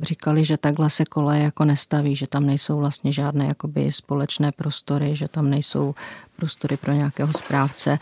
[0.00, 5.16] říkali, že takhle se kole jako nestaví, že tam nejsou vlastně žádné jakoby společné prostory,
[5.16, 5.94] že tam nejsou
[6.36, 7.98] prostory pro nějakého správce.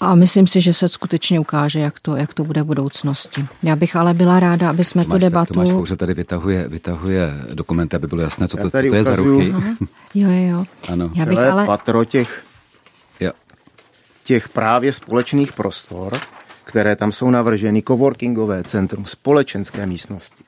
[0.00, 3.46] A myslím si, že se skutečně ukáže, jak to, jak to bude v budoucnosti.
[3.62, 5.54] Já bych ale byla ráda, aby jsme Tomáš, tu debatu...
[5.54, 9.16] Tomáš pouze tady vytahuje, vytahuje dokumenty, aby bylo jasné, co to, co to je za
[9.16, 9.54] ruchy.
[10.14, 10.64] Jo, jo, jo.
[10.88, 11.10] Ano.
[11.14, 11.66] Já bych ale...
[11.66, 12.44] patro těch
[14.24, 16.18] těch právě společných prostor,
[16.64, 20.44] které tam jsou navrženy, coworkingové centrum, společenské místnosti,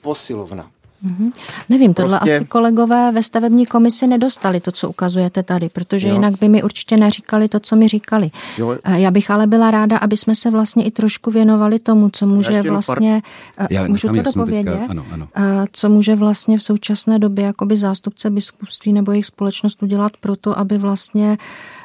[0.00, 0.70] posilovna,
[1.04, 1.32] Mm-hmm.
[1.68, 2.36] Nevím, tohle prostě...
[2.36, 6.14] asi kolegové ve stavební komisi nedostali, to, co ukazujete tady, protože jo.
[6.14, 8.30] jinak by mi určitě neříkali to, co mi říkali.
[8.58, 8.76] Jo.
[8.84, 12.26] Eh, já bych ale byla ráda, aby jsme se vlastně i trošku věnovali tomu, co
[12.26, 13.22] může vlastně,
[13.56, 13.66] par...
[13.70, 15.28] Já, můžu to dopovědět, ano, ano.
[15.36, 20.36] Eh, co může vlastně v současné době jakoby zástupce biskupství nebo jejich společnost udělat pro
[20.36, 21.38] to, aby vlastně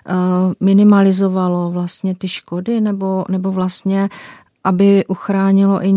[0.08, 0.14] eh,
[0.60, 4.10] minimalizovalo vlastně ty škody nebo, nebo vlastně
[4.64, 5.94] aby uchránilo i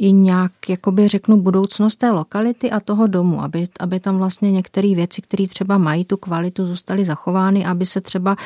[0.00, 4.94] i nějak, jakoby řeknu, budoucnost té lokality a toho domu, aby, aby tam vlastně některé
[4.94, 8.36] věci, které třeba mají tu kvalitu, zůstaly zachovány, aby se třeba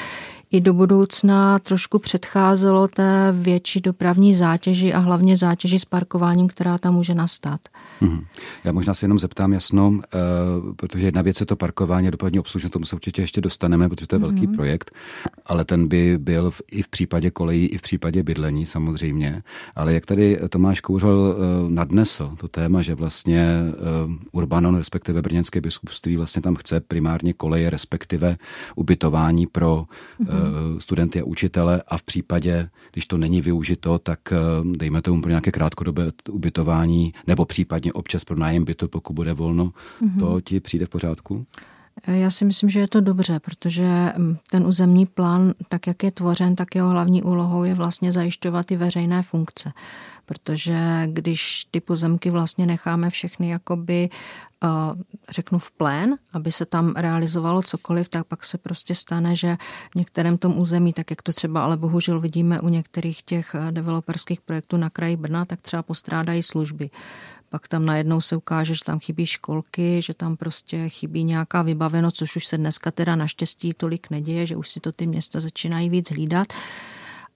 [0.54, 6.78] i do budoucna trošku předcházelo té větší dopravní zátěži a hlavně zátěži s parkováním, která
[6.78, 7.60] tam může nastat.
[8.00, 8.24] Hmm.
[8.64, 10.00] Já možná se jenom zeptám jasno, uh,
[10.76, 14.06] protože jedna věc je to parkování a dopravní obslužnost, tomu se určitě ještě dostaneme, protože
[14.06, 14.54] to je velký hmm.
[14.54, 14.90] projekt,
[15.46, 19.42] ale ten by byl v, i v případě kolejí, i v případě bydlení samozřejmě.
[19.76, 23.60] Ale jak tady Tomáš Kouřel uh, nadnesl to téma, že vlastně
[24.06, 28.36] uh, Urbanon, respektive Brněnské biskupství, vlastně tam chce primárně koleje, respektive
[28.76, 29.86] ubytování pro
[30.28, 30.43] hmm Eh,
[30.78, 35.30] studenty a učitele a v případě, když to není využito, tak eh, dejme tomu pro
[35.30, 40.20] nějaké krátkodobé ubytování nebo případně občas pro nájem bytu, pokud bude volno, mm-hmm.
[40.20, 41.46] to ti přijde v pořádku?
[42.02, 46.02] Eh, já si myslím, že je to dobře, protože mm, ten územní plán, tak jak
[46.02, 49.72] je tvořen, tak jeho hlavní úlohou je vlastně zajišťovat ty veřejné funkce.
[50.26, 54.10] Protože když ty pozemky vlastně necháme všechny jakoby
[55.28, 59.56] řeknu v plén, aby se tam realizovalo cokoliv, tak pak se prostě stane, že
[59.92, 63.72] v některém tom území, tak jak to třeba ale bohužel vidíme u některých těch eh,
[63.72, 66.90] developerských projektů na kraji Brna, tak třeba postrádají služby.
[67.54, 72.10] Pak tam najednou se ukáže, že tam chybí školky, že tam prostě chybí nějaká vybaveno,
[72.10, 75.90] což už se dneska teda naštěstí tolik neděje, že už si to ty města začínají
[75.90, 76.48] víc hlídat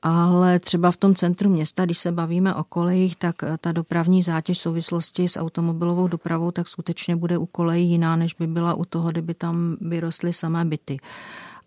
[0.02, 4.22] ale třeba v tom centru města, když se bavíme o kolejích, tak eh, ta dopravní
[4.22, 8.74] zátěž v souvislosti s automobilovou dopravou tak skutečně bude u kolejí jiná, než by byla
[8.74, 10.98] u toho, kdyby tam vyrostly samé byty.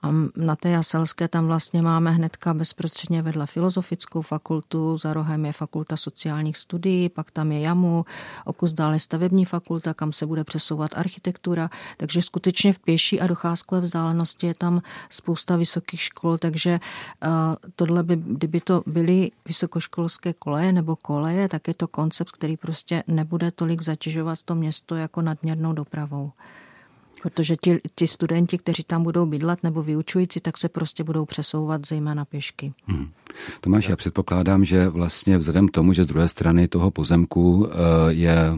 [0.03, 5.53] A na té Jaselské tam vlastně máme hnedka bezprostředně vedle filozofickou fakultu, za rohem je
[5.53, 8.05] fakulta sociálních studií, pak tam je JAMU,
[8.45, 13.27] o kus dále stavební fakulta, kam se bude přesouvat architektura, takže skutečně v pěší a
[13.27, 16.79] docházkové vzdálenosti je tam spousta vysokých škol, takže
[17.23, 17.29] uh,
[17.75, 23.03] tohle by, kdyby to byly vysokoškolské koleje nebo koleje, tak je to koncept, který prostě
[23.07, 26.31] nebude tolik zatěžovat to město jako nadměrnou dopravou.
[27.21, 31.87] Protože ti, ti studenti, kteří tam budou bydlet nebo vyučující, tak se prostě budou přesouvat
[31.87, 32.71] zejména pěšky.
[32.85, 33.09] Hmm.
[33.61, 37.73] Tomáš, já předpokládám, že vlastně vzhledem k tomu, že z druhé strany toho pozemku eh,
[38.07, 38.51] je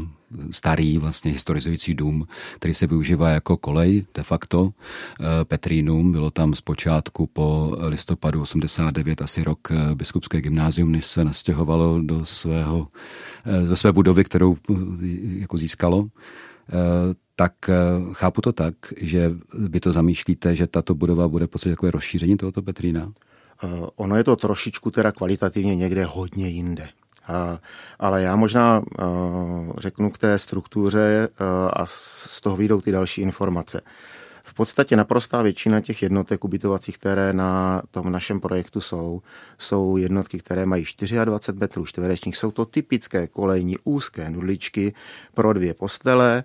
[0.52, 4.69] starý vlastně historizující dům, který se využívá jako kolej de facto.
[5.19, 11.23] Eh, Petrínum bylo tam zpočátku po listopadu 89 asi rok eh, biskupské gymnázium, než se
[11.23, 12.88] nastěhovalo do, svého,
[13.67, 14.58] do své budovy, kterou
[15.39, 16.08] jako získalo
[17.36, 17.74] tak eh,
[18.13, 22.62] chápu to tak, že vy to zamýšlíte, že tato budova bude podstatě takové rozšíření tohoto
[22.62, 23.12] Petrína?
[23.63, 26.89] Eh, ono je to trošičku teda kvalitativně někde hodně jinde.
[28.00, 29.04] Ale já možná eh,
[29.78, 31.30] řeknu k té struktuře
[31.74, 33.82] a z toho vyjdou ty další informace.
[34.45, 39.21] V podstatě naprostá většina těch jednotek ubytovacích, které na tom našem projektu jsou,
[39.58, 40.86] jsou jednotky, které mají
[41.25, 42.38] 24 metrů čtverečních.
[42.38, 44.93] Jsou to typické kolejní úzké nudličky
[45.34, 46.43] pro dvě postele,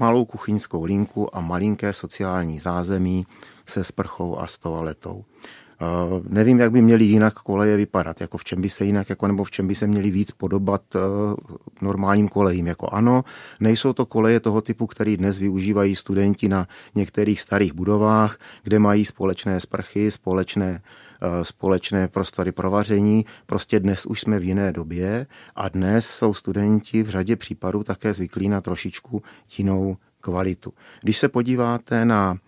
[0.00, 3.26] malou kuchyňskou linku a malinké sociální zázemí
[3.66, 5.24] se sprchou a s toaletou.
[5.80, 9.26] Uh, nevím, jak by měly jinak koleje vypadat, jako v čem by se jinak, jako
[9.26, 11.00] nebo v čem by se měly víc podobat uh,
[11.82, 12.66] normálním kolejím.
[12.66, 13.24] Jako ano,
[13.60, 19.04] nejsou to koleje toho typu, který dnes využívají studenti na některých starých budovách, kde mají
[19.04, 20.82] společné sprchy, společné
[21.22, 23.24] uh, společné prostory pro vaření.
[23.46, 28.14] Prostě dnes už jsme v jiné době a dnes jsou studenti v řadě případů také
[28.14, 29.22] zvyklí na trošičku
[29.58, 30.72] jinou kvalitu.
[31.02, 32.38] Když se podíváte na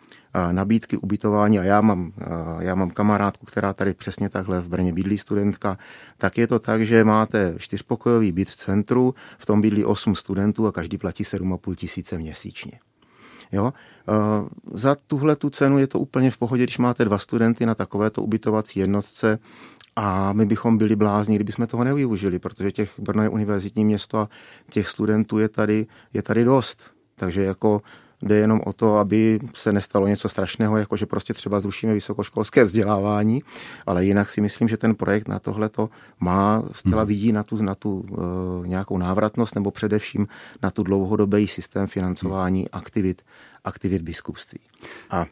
[0.52, 2.12] nabídky ubytování a já mám,
[2.58, 5.78] já mám kamarádku, která tady přesně takhle v Brně bydlí studentka,
[6.18, 10.66] tak je to tak, že máte čtyřpokojový byt v centru, v tom bydlí 8 studentů
[10.66, 12.72] a každý platí 7,5 tisíce měsíčně.
[13.52, 13.72] Jo?
[14.74, 18.22] Za tuhle tu cenu je to úplně v pohodě, když máte dva studenty na takovéto
[18.22, 19.38] ubytovací jednotce
[19.96, 24.28] a my bychom byli blázni, kdybychom toho nevyužili, protože těch Brno je univerzitní město a
[24.70, 26.82] těch studentů je tady, je tady dost.
[27.16, 27.82] Takže jako
[28.22, 32.64] Jde jenom o to, aby se nestalo něco strašného, jako že prostě třeba zrušíme vysokoškolské
[32.64, 33.42] vzdělávání,
[33.87, 37.09] ale jinak si myslím, že ten projekt na tohle to má, zcela hmm.
[37.09, 40.28] vidí na tu, na tu uh, nějakou návratnost nebo především
[40.62, 43.22] na tu dlouhodobý systém financování aktivit,
[43.64, 44.61] aktivit biskupství.
[45.11, 45.26] A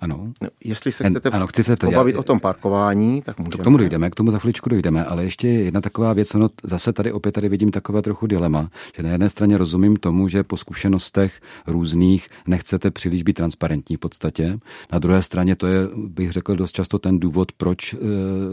[0.00, 0.32] Ano.
[0.42, 3.62] No, jestli se chcete ano, chci se to, pobavit já, o tom parkování, tak můžeme.
[3.62, 6.92] K tomu dojdeme, k tomu za chviličku dojdeme, ale ještě jedna taková věc, no zase
[6.92, 10.56] tady opět tady vidím takové trochu dilema, že na jedné straně rozumím tomu, že po
[10.56, 14.58] zkušenostech různých nechcete příliš být transparentní v podstatě.
[14.92, 17.96] Na druhé straně to je, bych řekl, dost často ten důvod, proč e,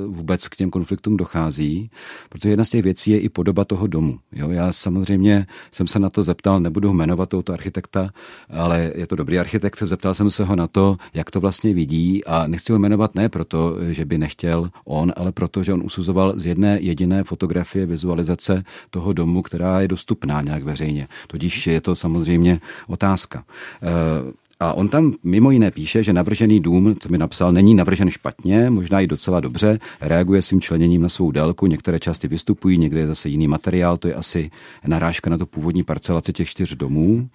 [0.07, 1.89] vůbec k těm konfliktům dochází,
[2.29, 4.19] protože jedna z těch věcí je i podoba toho domu.
[4.31, 4.49] Jo?
[4.49, 8.09] Já samozřejmě jsem se na to zeptal, nebudu jmenovat tohoto architekta,
[8.49, 12.25] ale je to dobrý architekt, zeptal jsem se ho na to, jak to vlastně vidí
[12.25, 16.33] a nechci ho jmenovat ne proto, že by nechtěl on, ale proto, že on usuzoval
[16.39, 21.07] z jedné jediné fotografie vizualizace toho domu, která je dostupná nějak veřejně.
[21.27, 23.43] Tudíž je to samozřejmě otázka.
[23.83, 28.09] Eh, a on tam mimo jiné píše, že navržený dům, co mi napsal, není navržen
[28.09, 32.99] špatně, možná i docela dobře, reaguje svým členěním na svou délku, některé části vystupují, někde
[32.99, 34.51] je zase jiný materiál, to je asi
[34.87, 37.29] narážka na to původní parcelaci těch čtyř domů.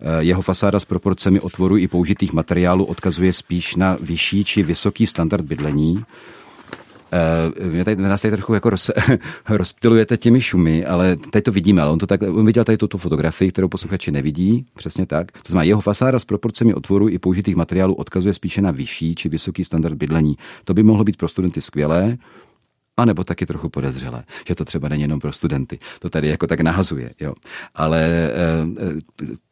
[0.00, 5.06] Eh, jeho fasáda s proporcemi otvoru i použitých materiálů odkazuje spíš na vyšší či vysoký
[5.06, 6.04] standard bydlení.
[7.58, 8.90] Uh, mě tady, nás tady trochu jako roz,
[9.48, 12.98] rozptilujete těmi šumy, ale teď to vidíme, ale on to tak, on viděl tady tuto
[12.98, 15.32] fotografii, kterou posluchači nevidí, přesně tak.
[15.32, 19.28] To znamená, jeho fasáda s proporcemi otvoru i použitých materiálů odkazuje spíše na vyšší či
[19.28, 20.36] vysoký standard bydlení.
[20.64, 22.16] To by mohlo být pro studenty skvělé,
[22.96, 25.78] a nebo taky trochu podezřelé, že to třeba není jenom pro studenty.
[26.00, 27.32] To tady jako tak nahazuje, jo.
[27.74, 28.30] Ale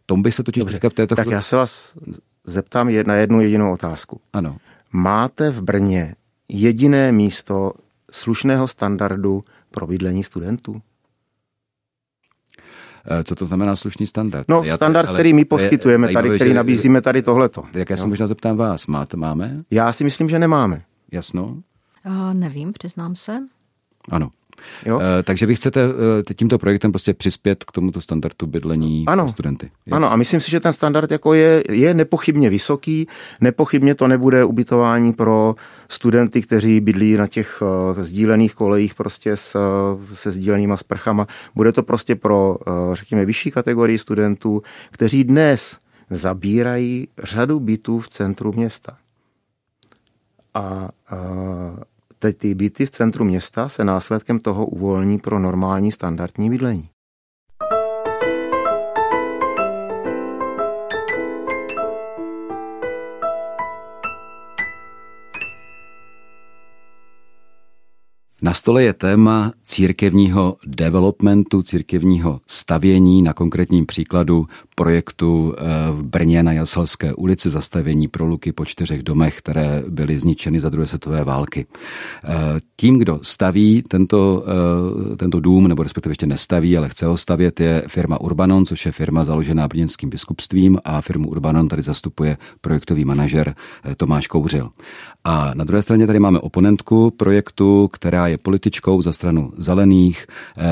[0.06, 1.96] tomu bych se totiž Dobře, v této Tak já se vás
[2.44, 4.20] zeptám na jednu jedinou otázku.
[4.32, 4.56] Ano.
[4.92, 6.14] Máte v Brně
[6.48, 7.72] jediné místo
[8.10, 10.82] slušného standardu pro bydlení studentů?
[13.10, 14.48] Eh, co to znamená slušný standard?
[14.48, 17.64] No, já standard, ale, který my poskytujeme tady, který že, nabízíme tady tohleto.
[17.74, 19.56] Jak já se možná zeptám vás, máte, máme?
[19.70, 20.82] Já si myslím, že nemáme.
[21.12, 21.46] Jasno?
[22.06, 23.38] Uh, nevím, přiznám se.
[24.10, 24.30] Ano.
[24.86, 25.00] Jo?
[25.00, 25.80] E, takže vy chcete
[26.30, 29.24] e, tímto projektem prostě přispět k tomuto standardu bydlení ano.
[29.24, 29.70] pro studenty.
[29.86, 29.96] Jo?
[29.96, 33.06] Ano, a myslím si, že ten standard jako je, je nepochybně vysoký.
[33.40, 35.54] Nepochybně to nebude ubytování pro
[35.88, 41.26] studenty, kteří bydlí na těch uh, sdílených kolejích prostě s, uh, se sdílenýma sprchama.
[41.54, 45.76] Bude to prostě pro, uh, řekněme, vyšší kategorii studentů, kteří dnes
[46.10, 48.96] zabírají řadu bytů v centru města.
[50.54, 51.18] A uh,
[52.24, 56.93] teď ty byty v centru města se následkem toho uvolní pro normální standardní bydlení.
[68.44, 76.42] Na stole je téma církevního developmentu, církevního stavění na konkrétním příkladu projektu eh, v Brně
[76.42, 81.66] na Jaselské ulici zastavení proluky po čtyřech domech, které byly zničeny za druhé světové války.
[82.24, 82.30] Eh,
[82.76, 84.44] tím, kdo staví tento,
[85.12, 88.86] eh, tento dům, nebo respektive ještě nestaví, ale chce ho stavět, je firma Urbanon, což
[88.86, 93.54] je firma založená brněnským biskupstvím a firmu Urbanon tady zastupuje projektový manažer
[93.96, 94.70] Tomáš Kouřil.
[95.24, 100.26] A na druhé straně tady máme oponentku projektu, která je političkou za stranu zelených,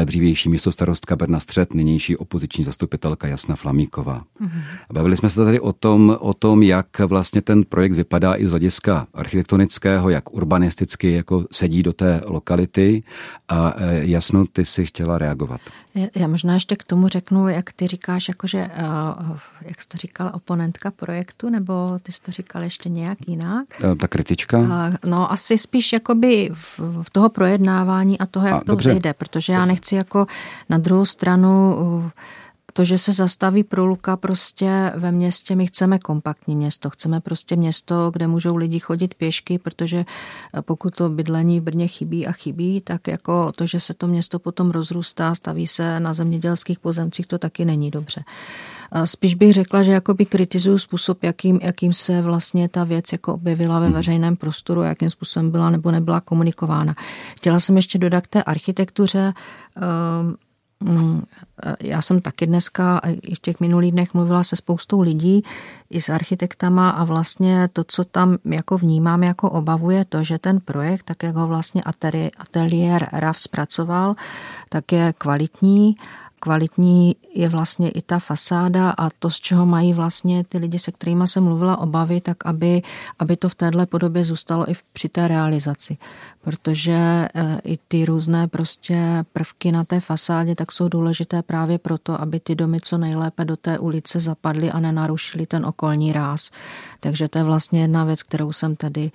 [0.04, 4.24] dřívější místo starostka Berna Střed, nynější opoziční zastupitelka Jasna Flamík Hřišníková.
[4.40, 4.62] Mm-hmm.
[4.92, 8.50] Bavili jsme se tady o tom, o tom, jak vlastně ten projekt vypadá i z
[8.50, 13.02] hlediska architektonického, jak urbanisticky jako sedí do té lokality
[13.48, 15.60] a e, jasno, ty si chtěla reagovat.
[15.94, 18.70] Já možná ještě k tomu řeknu, jak ty říkáš, jakože, e,
[19.62, 23.84] jak jsi to říkal, oponentka projektu, nebo ty jsi to říkal ještě nějak jinak?
[23.84, 24.88] E, ta kritička?
[25.04, 28.90] No asi spíš jakoby v, v toho projednávání a toho, jak a, to dobře.
[28.90, 30.26] vzejde, protože já nechci jako
[30.68, 31.76] na druhou stranu
[32.72, 38.10] to, že se zastaví průluka prostě ve městě, my chceme kompaktní město, chceme prostě město,
[38.10, 40.04] kde můžou lidi chodit pěšky, protože
[40.60, 44.38] pokud to bydlení v Brně chybí a chybí, tak jako to, že se to město
[44.38, 48.24] potom rozrůstá, staví se na zemědělských pozemcích, to taky není dobře.
[49.04, 53.78] Spíš bych řekla, že jakoby kritizuju způsob, jakým, jakým se vlastně ta věc jako objevila
[53.80, 53.94] ve mhm.
[53.94, 56.94] veřejném prostoru, jakým způsobem byla nebo nebyla komunikována.
[57.36, 59.32] Chtěla jsem ještě dodat k té architektuře.
[60.82, 61.22] Um, Mm,
[61.80, 65.44] já jsem taky dneska i v těch minulých dnech mluvila se spoustou lidí,
[65.90, 70.38] i s architektama a vlastně to, co tam jako vnímám jako obavu, je to, že
[70.38, 71.82] ten projekt, tak jak ho vlastně
[72.36, 74.14] ateliér RAF zpracoval,
[74.68, 75.96] tak je kvalitní
[76.42, 80.92] kvalitní je vlastně i ta fasáda a to, z čeho mají vlastně ty lidi, se
[80.92, 82.82] kterými jsem mluvila, obavy, tak aby,
[83.18, 85.96] aby to v téhle podobě zůstalo i při té realizaci.
[86.42, 92.20] Protože eh, i ty různé prostě prvky na té fasádě tak jsou důležité právě proto,
[92.20, 96.50] aby ty domy co nejlépe do té ulice zapadly a nenarušily ten okolní ráz.
[97.02, 99.10] Takže to je vlastně jedna věc, kterou jsem tady,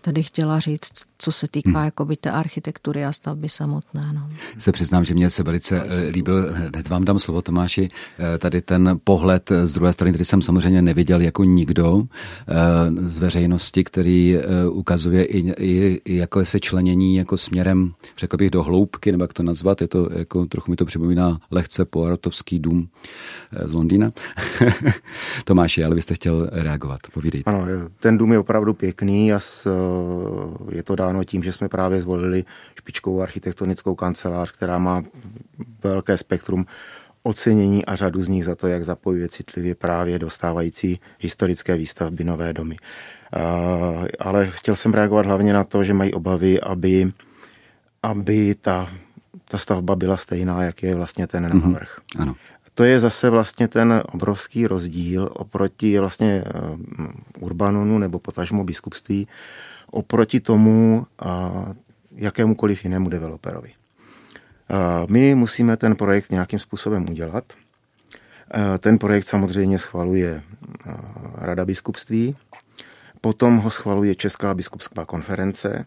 [0.00, 1.84] tady chtěla říct, co se týká hmm.
[1.84, 4.12] jakoby té architektury a stavby samotné.
[4.12, 4.28] No.
[4.58, 7.88] Se přiznám, že mě se velice eh, líbil Hned vám dám slovo, Tomáši.
[8.18, 13.18] Eh, tady ten pohled z druhé strany, který jsem samozřejmě neviděl jako nikdo eh, z
[13.18, 18.62] veřejnosti, který eh, ukazuje i, i, i jako se členění jako směrem, řekl bych, do
[18.62, 19.80] hloubky, nebo jak to nazvat.
[19.80, 22.88] Je to, jako, trochu mi to připomíná lehce Poirotovský dům
[23.64, 24.10] z Londýna.
[25.44, 27.00] Tomáši, ale byste chtěl reagovat,
[27.40, 27.50] povídejte.
[27.50, 29.40] Ano, ten dům je opravdu pěkný a
[30.70, 32.44] je to dáno tím, že jsme právě zvolili
[32.78, 35.02] špičkovou architektonickou kancelář, která má
[35.84, 36.66] velké spektrum
[37.22, 42.52] ocenění a řadu z nich za to, jak zapojuje citlivě právě dostávající historické výstavby nové
[42.52, 42.76] domy.
[44.20, 47.12] Ale chtěl jsem reagovat hlavně na to, že mají obavy, aby,
[48.02, 48.90] aby ta,
[49.44, 51.72] ta stavba byla stejná, jak je vlastně ten mhm.
[51.72, 51.98] návrh.
[51.98, 52.22] Mm-hmm.
[52.22, 52.34] Ano.
[52.74, 56.50] To je zase vlastně ten obrovský rozdíl oproti vlastně eh,
[57.40, 59.28] Urbanonu nebo potažmo biskupství,
[59.90, 61.06] oproti tomu
[62.16, 63.72] jakémukoliv jinému developerovi.
[65.08, 67.52] My musíme ten projekt nějakým způsobem udělat.
[68.78, 70.42] Ten projekt samozřejmě schvaluje
[71.34, 72.36] Rada biskupství,
[73.20, 75.86] potom ho schvaluje Česká biskupská konference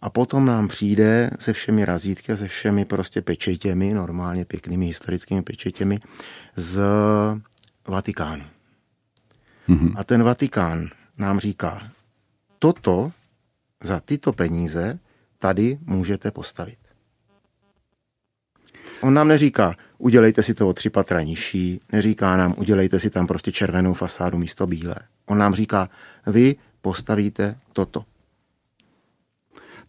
[0.00, 5.42] a potom nám přijde se všemi razítky a se všemi prostě pečetěmi, normálně pěknými historickými
[5.42, 6.00] pečetěmi
[6.56, 6.82] z
[7.88, 8.44] Vatikánu.
[9.68, 9.92] Mm-hmm.
[9.96, 10.88] A ten Vatikán
[11.18, 11.90] nám říká,
[12.58, 13.12] toto
[13.82, 14.98] za tyto peníze
[15.38, 16.78] tady můžete postavit.
[19.00, 23.26] On nám neříká, udělejte si to o tři patra nižší, neříká nám, udělejte si tam
[23.26, 24.96] prostě červenou fasádu místo bílé.
[25.26, 25.90] On nám říká,
[26.26, 28.04] vy postavíte toto.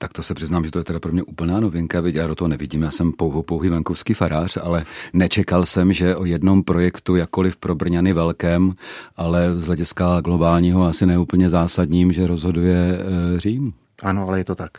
[0.01, 2.47] Tak to se přiznám, že to je teda pro mě úplná novinka, já do toho
[2.47, 4.83] nevidím, já jsem pouhou pouhý venkovský farář, ale
[5.13, 8.73] nečekal jsem, že o jednom projektu, jakkoliv pro Brňany velkém,
[9.17, 13.73] ale z hlediska globálního asi neúplně zásadním, že rozhoduje e, Řím.
[14.03, 14.71] Ano, ale je to tak.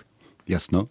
[0.49, 0.85] Jasno.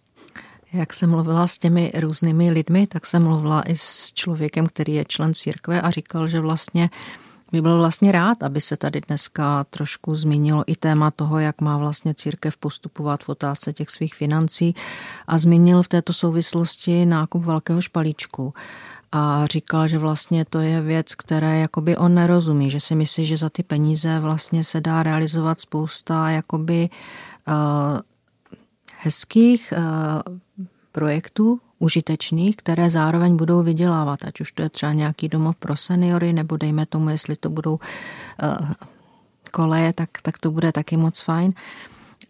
[0.72, 5.04] Jak jsem mluvila s těmi různými lidmi, tak jsem mluvila i s člověkem, který je
[5.08, 6.90] člen církve a říkal, že vlastně
[7.52, 11.78] by byl vlastně rád, aby se tady dneska trošku zmínilo i téma toho, jak má
[11.78, 14.74] vlastně církev postupovat v otázce těch svých financí
[15.26, 18.54] a zmínil v této souvislosti nákup velkého špalíčku.
[19.12, 23.36] A říkal, že vlastně to je věc, které jakoby on nerozumí, že si myslí, že
[23.36, 26.88] za ty peníze vlastně se dá realizovat spousta jakoby
[27.48, 27.54] uh,
[28.96, 30.36] hezkých uh,
[30.92, 36.32] projektů, užitečných, které zároveň budou vydělávat, ať už to je třeba nějaký domov pro seniory,
[36.32, 38.70] nebo dejme tomu, jestli to budou uh,
[39.50, 41.52] koleje, tak, tak to bude taky moc fajn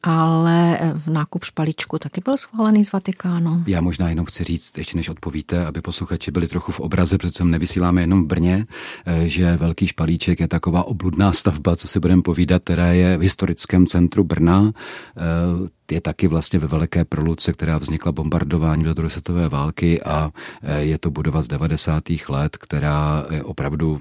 [0.03, 3.65] ale eh, nákup špalíčku taky byl schválený z Vatikánu.
[3.67, 7.45] Já možná jenom chci říct, ještě než odpovíte, aby posluchači byli trochu v obraze, protože
[7.45, 8.67] nevysíláme jenom v Brně,
[9.07, 13.21] eh, že Velký špalíček je taková obludná stavba, co si budeme povídat, která je v
[13.21, 14.73] historickém centru Brna
[15.17, 20.31] eh, je taky vlastně ve velké proluce, která vznikla bombardováním do druhé světové války a
[20.79, 22.05] je to budova z 90.
[22.29, 23.99] let, která je opravdu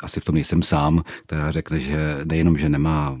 [0.00, 3.16] asi v tom nejsem sám, která řekne, že nejenom, že nemá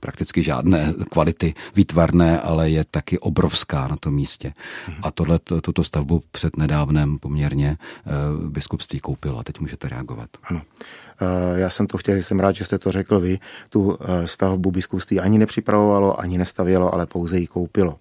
[0.00, 4.52] prakticky žádné kvality výtvarné, ale je taky obrovská na tom místě.
[4.88, 4.96] Mhm.
[5.02, 8.10] A tohle, tuto stavbu před nedávnem poměrně eh,
[8.48, 10.30] biskupství koupilo a teď můžete reagovat.
[10.44, 10.62] Ano.
[11.20, 13.38] Eh, já jsem to chtěl, jsem rád, že jste to řekl vy.
[13.70, 17.98] Tu eh, stavbu biskupství ani nepřipravovalo, ani nestavělo, ale pouze ji koupilo.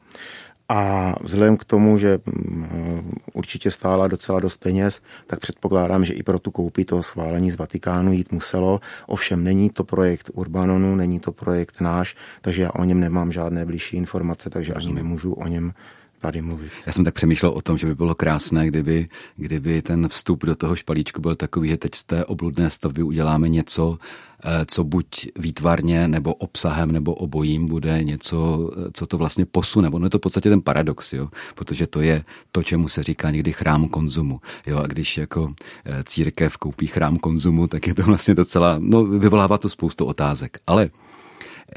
[0.70, 6.24] A vzhledem k tomu, že mm, určitě stála docela dost peněz, tak předpokládám, že i
[6.24, 8.80] pro tu koupi toho schválení z Vatikánu jít muselo.
[9.08, 13.66] Ovšem není to projekt Urbanonu, není to projekt náš, takže já o něm nemám žádné
[13.66, 15.74] blížší informace, takže ani nemůžu o něm
[16.20, 16.72] tady mluvit.
[16.86, 20.56] Já jsem tak přemýšlel o tom, že by bylo krásné, kdyby, kdyby ten vstup do
[20.56, 23.98] toho špalíčku byl takový, že teď z té obludné stavby uděláme něco,
[24.44, 25.08] eh, co buď
[25.40, 29.90] výtvarně nebo obsahem nebo obojím bude něco, eh, co to vlastně posune.
[29.90, 31.30] Ono je to v podstatě ten paradox, jo?
[31.56, 34.42] protože to je to, čemu se říká někdy chrám konzumu.
[34.68, 34.78] Jo?
[34.78, 35.54] A když jako
[35.86, 40.60] eh, církev koupí chrám konzumu, tak je to vlastně docela, no vyvolává to spoustu otázek.
[40.68, 40.90] Ale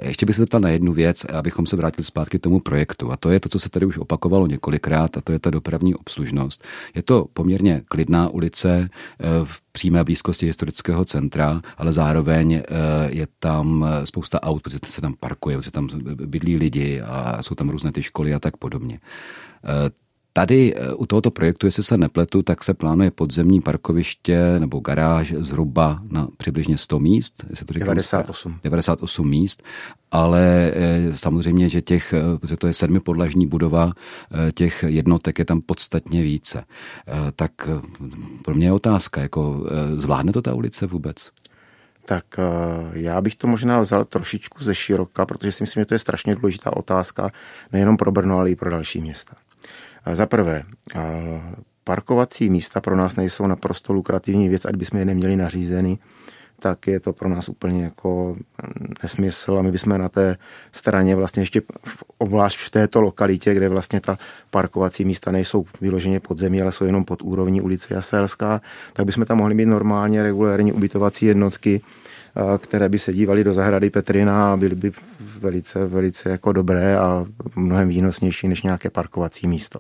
[0.03, 3.13] ještě bych se zeptal na jednu věc, abychom se vrátili zpátky k tomu projektu.
[3.13, 5.95] A to je to, co se tady už opakovalo několikrát, a to je ta dopravní
[5.95, 6.65] obslužnost.
[6.95, 12.65] Je to poměrně klidná ulice eh, v přímé blízkosti historického centra, ale zároveň eh,
[13.09, 17.69] je tam spousta aut, protože se tam parkuje, protože tam bydlí lidi a jsou tam
[17.69, 19.01] různé ty školy a tak podobně.
[20.33, 25.35] Tady eh, u tohoto projektu, jestli se nepletu, tak se plánuje podzemní parkoviště nebo garáž
[25.39, 27.45] zhruba na přibližně 100 míst.
[27.51, 28.59] Jestli to říkám, 98.
[28.65, 29.63] 98 míst,
[30.11, 33.93] ale eh, samozřejmě, že těch, eh, protože to je sedmipodlažní budova,
[34.55, 36.65] těch jednotek je tam podstatně více.
[37.37, 37.53] Tak
[38.45, 41.31] pro mě je otázka, jako zvládne to ta ulice vůbec?
[42.05, 42.25] Tak
[42.93, 46.35] já bych to možná vzal trošičku ze široka, protože si myslím, že to je strašně
[46.35, 47.31] důležitá otázka
[47.73, 49.37] nejenom pro Brno, ale i pro další města.
[50.13, 50.63] Za prvé,
[51.85, 55.99] parkovací místa pro nás nejsou naprosto lukrativní věc, ať bychom je neměli nařízeny,
[56.61, 58.37] tak je to pro nás úplně jako
[59.03, 60.37] nesmysl a my bychom na té
[60.73, 61.63] straně vlastně ještě
[62.19, 64.19] obzvlášť v této lokalitě, kde vlastně ta
[64.51, 68.61] parkovací místa nejsou vyloženě pod zemí, ale jsou jenom pod úrovní ulice Jaselská,
[68.93, 71.81] tak bychom tam mohli mít normálně regulární ubytovací jednotky,
[72.59, 74.93] které by se dívaly do zahrady Petrina a byly by
[75.39, 77.27] velice, velice jako dobré a
[77.57, 79.79] mnohem výnosnější než nějaké parkovací místo.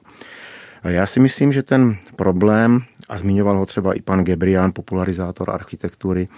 [0.84, 6.28] Já si myslím, že ten problém, a zmiňoval ho třeba i pan Gebrián, popularizátor architektury,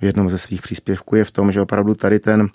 [0.00, 2.48] v jednom ze svých příspěvků, je v tom, že opravdu tady ten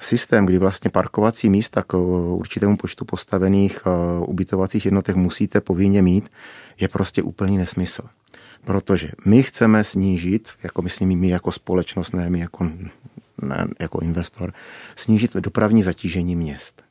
[0.00, 1.94] systém, kdy vlastně parkovací místa k
[2.34, 3.78] určitému počtu postavených
[4.26, 6.28] ubytovacích jednotek musíte povinně mít,
[6.80, 8.02] je prostě úplný nesmysl.
[8.64, 12.64] Protože my chceme snížit, jako myslím my jako společnost, ne my jako,
[13.42, 14.52] ne, jako investor,
[14.96, 16.84] snížit dopravní zatížení měst.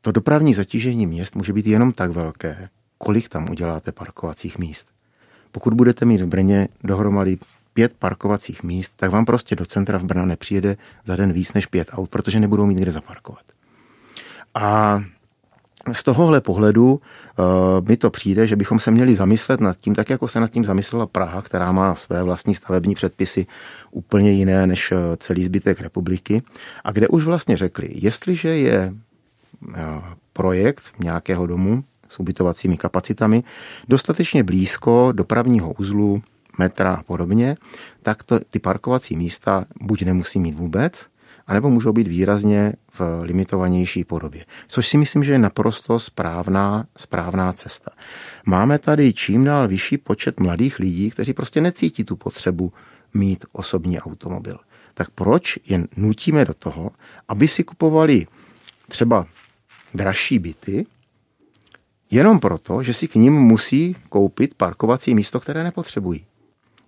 [0.00, 2.68] To dopravní zatížení měst může být jenom tak velké,
[2.98, 4.88] kolik tam uděláte parkovacích míst.
[5.52, 7.38] Pokud budete mít v Brně dohromady
[7.74, 11.66] pět parkovacích míst, tak vám prostě do centra v Brna nepřijede za den víc než
[11.66, 13.42] pět aut, protože nebudou mít kde zaparkovat.
[14.54, 15.00] A
[15.92, 20.10] z tohohle pohledu uh, mi to přijde, že bychom se měli zamyslet nad tím, tak
[20.10, 23.46] jako se nad tím zamyslela Praha, která má své vlastní stavební předpisy
[23.90, 26.42] úplně jiné než eh, celý zbytek republiky,
[26.84, 28.94] a kde už vlastně řekli, jestliže je
[29.68, 29.74] uh,
[30.32, 33.42] projekt nějakého domu s ubytovacími kapacitami
[33.88, 36.22] dostatečně blízko dopravního uzlu,
[36.58, 37.56] metra a podobně,
[38.02, 41.06] tak to, ty parkovací místa buď nemusí mít vůbec,
[41.46, 44.44] anebo můžou být výrazně v limitovanější podobě.
[44.68, 47.90] Což si myslím, že je naprosto správná, správná cesta.
[48.46, 52.72] Máme tady čím dál vyšší počet mladých lidí, kteří prostě necítí tu potřebu
[53.14, 54.56] mít osobní automobil.
[54.94, 56.90] Tak proč je nutíme do toho,
[57.28, 58.26] aby si kupovali
[58.88, 59.26] třeba
[59.94, 60.86] dražší byty,
[62.10, 66.26] jenom proto, že si k ním musí koupit parkovací místo, které nepotřebují.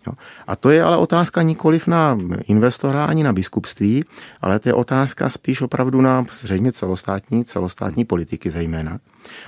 [0.07, 0.13] Jo.
[0.47, 4.05] A to je ale otázka nikoliv na investora ani na biskupství,
[4.41, 8.99] ale to je otázka spíš opravdu na zřejmě celostátní, celostátní politiky zejména.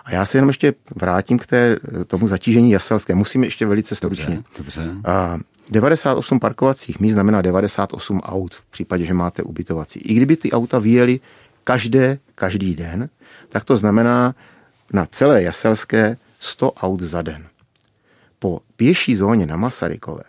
[0.05, 3.15] A já se jenom ještě vrátím k té, tomu zatížení jaselské.
[3.15, 4.43] Musíme ještě velice stručně.
[4.59, 5.11] Dobře, dobře.
[5.11, 5.39] A
[5.71, 10.01] 98 parkovacích míst znamená 98 aut v případě, že máte ubytovací.
[10.01, 11.21] I kdyby ty auta vyjeli
[11.65, 13.09] každé, každý den,
[13.49, 14.35] tak to znamená
[14.93, 17.47] na celé Jaselské 100 aut za den.
[18.39, 20.23] Po pěší zóně na Masarykové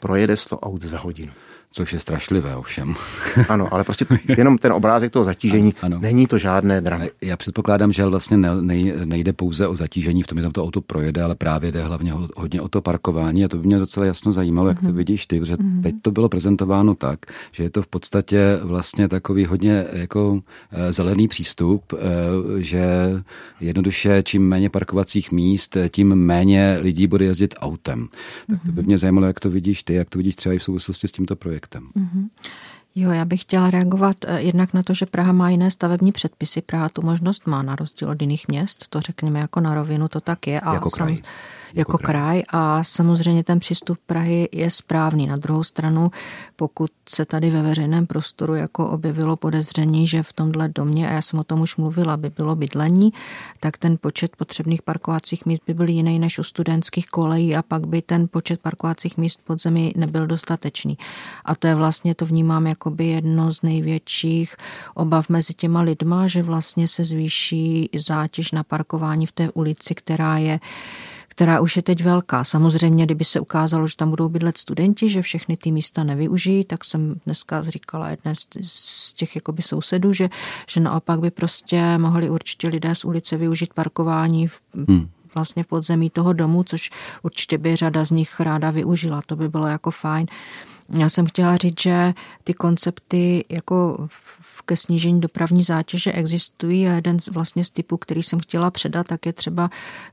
[0.00, 1.32] projede 100 aut za hodinu.
[1.70, 2.94] Což je strašlivé ovšem.
[3.48, 4.06] Ano, ale prostě
[4.36, 6.02] jenom ten obrázek toho zatížení, ano, ano.
[6.02, 7.04] není to žádné drama.
[7.20, 8.36] Já předpokládám, že vlastně
[9.04, 12.12] nejde pouze o zatížení v tom, že tam to auto projede, ale právě jde hlavně
[12.36, 14.96] hodně o to parkování a to by mě docela jasno zajímalo, jak to mhm.
[14.96, 15.82] vidíš ty, protože mm-hmm.
[15.82, 17.18] teď to bylo prezentováno tak,
[17.52, 20.40] že je to v podstatě vlastně takový hodně jako
[20.72, 21.98] eh, zelený přístup, eh,
[22.62, 22.84] že
[23.60, 28.08] jednoduše čím méně parkovacích míst, tím méně lidí bude jezdit autem.
[28.50, 28.86] Tak to by mhm.
[28.86, 31.36] mě zajímalo, jak to vidíš ty, jak to vidíš třeba i v souvislosti s tímto
[31.36, 31.90] projektem projektem.
[31.96, 32.28] Mm-hmm.
[32.94, 36.62] Jo, já bych chtěla reagovat eh, jednak na to, že Praha má jiné stavební předpisy.
[36.62, 40.20] Praha tu možnost má na rozdíl od jiných měst, to řekněme jako na rovinu, to
[40.20, 40.60] tak je.
[40.60, 41.18] A jako kraj.
[41.74, 45.26] Jako, jako kraj a samozřejmě ten přístup Prahy je správný.
[45.26, 46.10] Na druhou stranu,
[46.56, 51.22] pokud se tady ve veřejném prostoru jako objevilo podezření, že v tomhle domě, a já
[51.22, 53.12] jsem o tom už mluvila, by bylo bydlení,
[53.60, 57.86] tak ten počet potřebných parkovacích míst by byl jiný než u studentských kolejí a pak
[57.86, 60.98] by ten počet parkovacích míst pod zemi nebyl dostatečný.
[61.44, 64.56] A to je vlastně, to vnímám jako by jedno z největších
[64.94, 70.38] obav mezi těma lidma, že vlastně se zvýší zátěž na parkování v té ulici, která
[70.38, 70.60] je
[71.38, 72.44] která už je teď velká.
[72.44, 76.84] Samozřejmě, kdyby se ukázalo, že tam budou bydlet studenti, že všechny ty místa nevyužijí, tak
[76.84, 78.32] jsem dneska říkala jedné
[78.62, 80.28] z těch jakoby sousedů, že,
[80.68, 85.66] že naopak by prostě mohli určitě lidé z ulice využít parkování v, hmm vlastně v
[85.66, 86.90] podzemí toho domu, což
[87.22, 89.22] určitě by řada z nich ráda využila.
[89.26, 90.26] To by bylo jako fajn.
[90.92, 92.14] Já jsem chtěla říct, že
[92.44, 94.08] ty koncepty jako
[94.64, 99.26] ke snížení dopravní zátěže existují a jeden vlastně z typů, který jsem chtěla předat, tak
[99.26, 99.70] je třeba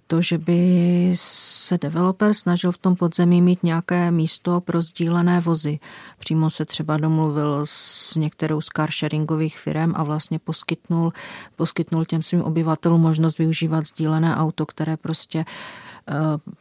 [0.08, 5.80] to, že by se developer snažil v tom podzemí mít nějaké místo pro sdílené vozy.
[6.20, 11.12] Přímo se třeba domluvil s některou z carsharingových firm a vlastně poskytnul,
[11.56, 15.46] poskytnul těm svým obyvatelům možnost využívat sdílené auto, které prostě
[16.10, 16.54] uh,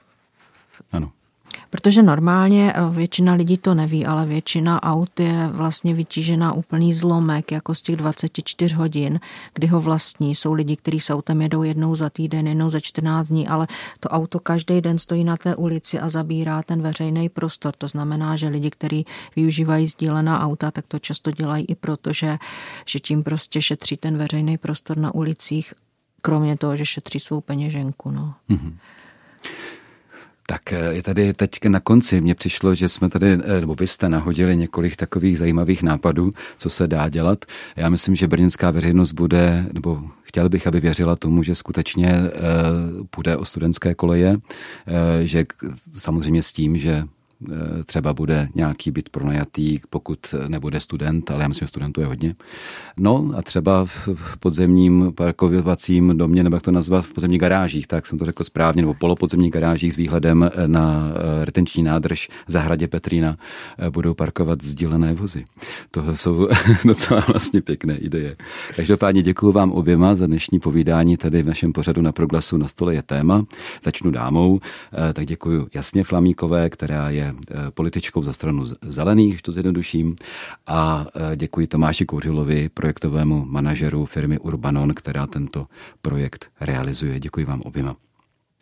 [1.74, 7.52] Protože normálně eh, většina lidí to neví, ale většina aut je vlastně vytížená úplný zlomek,
[7.52, 9.20] jako z těch 24 hodin,
[9.54, 10.34] kdy ho vlastní.
[10.34, 13.66] Jsou lidi, kteří s autem jedou jednou za týden, jednou za 14 dní, ale
[14.00, 17.74] to auto každý den stojí na té ulici a zabírá ten veřejný prostor.
[17.78, 19.06] To znamená, že lidi, kteří
[19.36, 22.38] využívají sdílená auta, tak to často dělají i proto, že,
[22.86, 25.74] že tím prostě šetří ten veřejný prostor na ulicích,
[26.22, 28.10] kromě toho, že šetří svou peněženku.
[28.10, 28.34] No.
[28.50, 28.72] Mm-hmm.
[30.46, 32.20] Tak eh, je tady teď na konci.
[32.20, 36.70] Mně přišlo, že jsme tady, eh, nebo vy jste nahodili několik takových zajímavých nápadů, co
[36.70, 37.44] se dá dělat.
[37.76, 42.14] Já myslím, že brněnská veřejnost bude, nebo chtěl bych, aby věřila tomu, že skutečně
[43.10, 44.36] půjde o studentské koleje,
[45.22, 45.44] že
[45.98, 47.13] samozřejmě s tím, že Eh,
[47.86, 52.34] třeba bude nějaký byt pronajatý, pokud nebude student, ale já myslím, že studentů je hodně.
[52.98, 58.06] No a třeba v podzemním parkovacím domě, nebo jak to nazvat, v podzemních garážích, tak
[58.06, 63.36] jsem to řekl správně, nebo polopodzemních garážích s výhledem na eh, retenční nádrž zahradě Petrína
[63.78, 65.44] eh, budou parkovat sdílené vozy.
[65.90, 66.48] To jsou
[66.84, 68.36] docela vlastně pěkné ideje.
[68.76, 72.94] Každopádně děkuji vám oběma za dnešní povídání tady v našem pořadu na proglasu na stole
[72.94, 73.44] je téma.
[73.84, 74.60] Začnu dámou,
[75.12, 80.16] tak děkuji Jasně Flamíkové, která je Eh, političkou za stranu zelených, to zjednoduším.
[80.66, 85.66] A eh, děkuji Tomáši Kouřilovi, projektovému manažeru firmy Urbanon, která tento
[86.02, 87.20] projekt realizuje.
[87.20, 87.96] Děkuji vám oběma.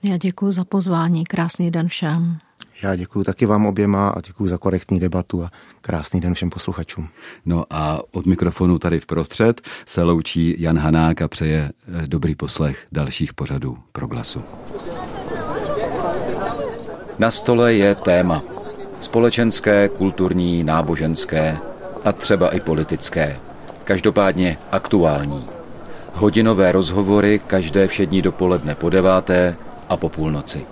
[0.04, 1.24] Já děkuji za pozvání.
[1.24, 2.38] Krásný den všem.
[2.82, 5.50] Já děkuji taky vám oběma a děkuji za korektní debatu a
[5.80, 7.08] krásný den všem posluchačům.
[7.46, 12.34] No a od mikrofonu tady v prostřed se loučí Jan Hanák a přeje eh, dobrý
[12.34, 14.42] poslech dalších pořadů Proglasu.
[17.18, 18.42] Na stole je téma
[19.00, 21.58] společenské, kulturní, náboženské
[22.04, 23.36] a třeba i politické.
[23.84, 25.48] Každopádně aktuální.
[26.14, 29.56] Hodinové rozhovory každé všední dopoledne po deváté
[29.88, 30.66] a po půlnoci.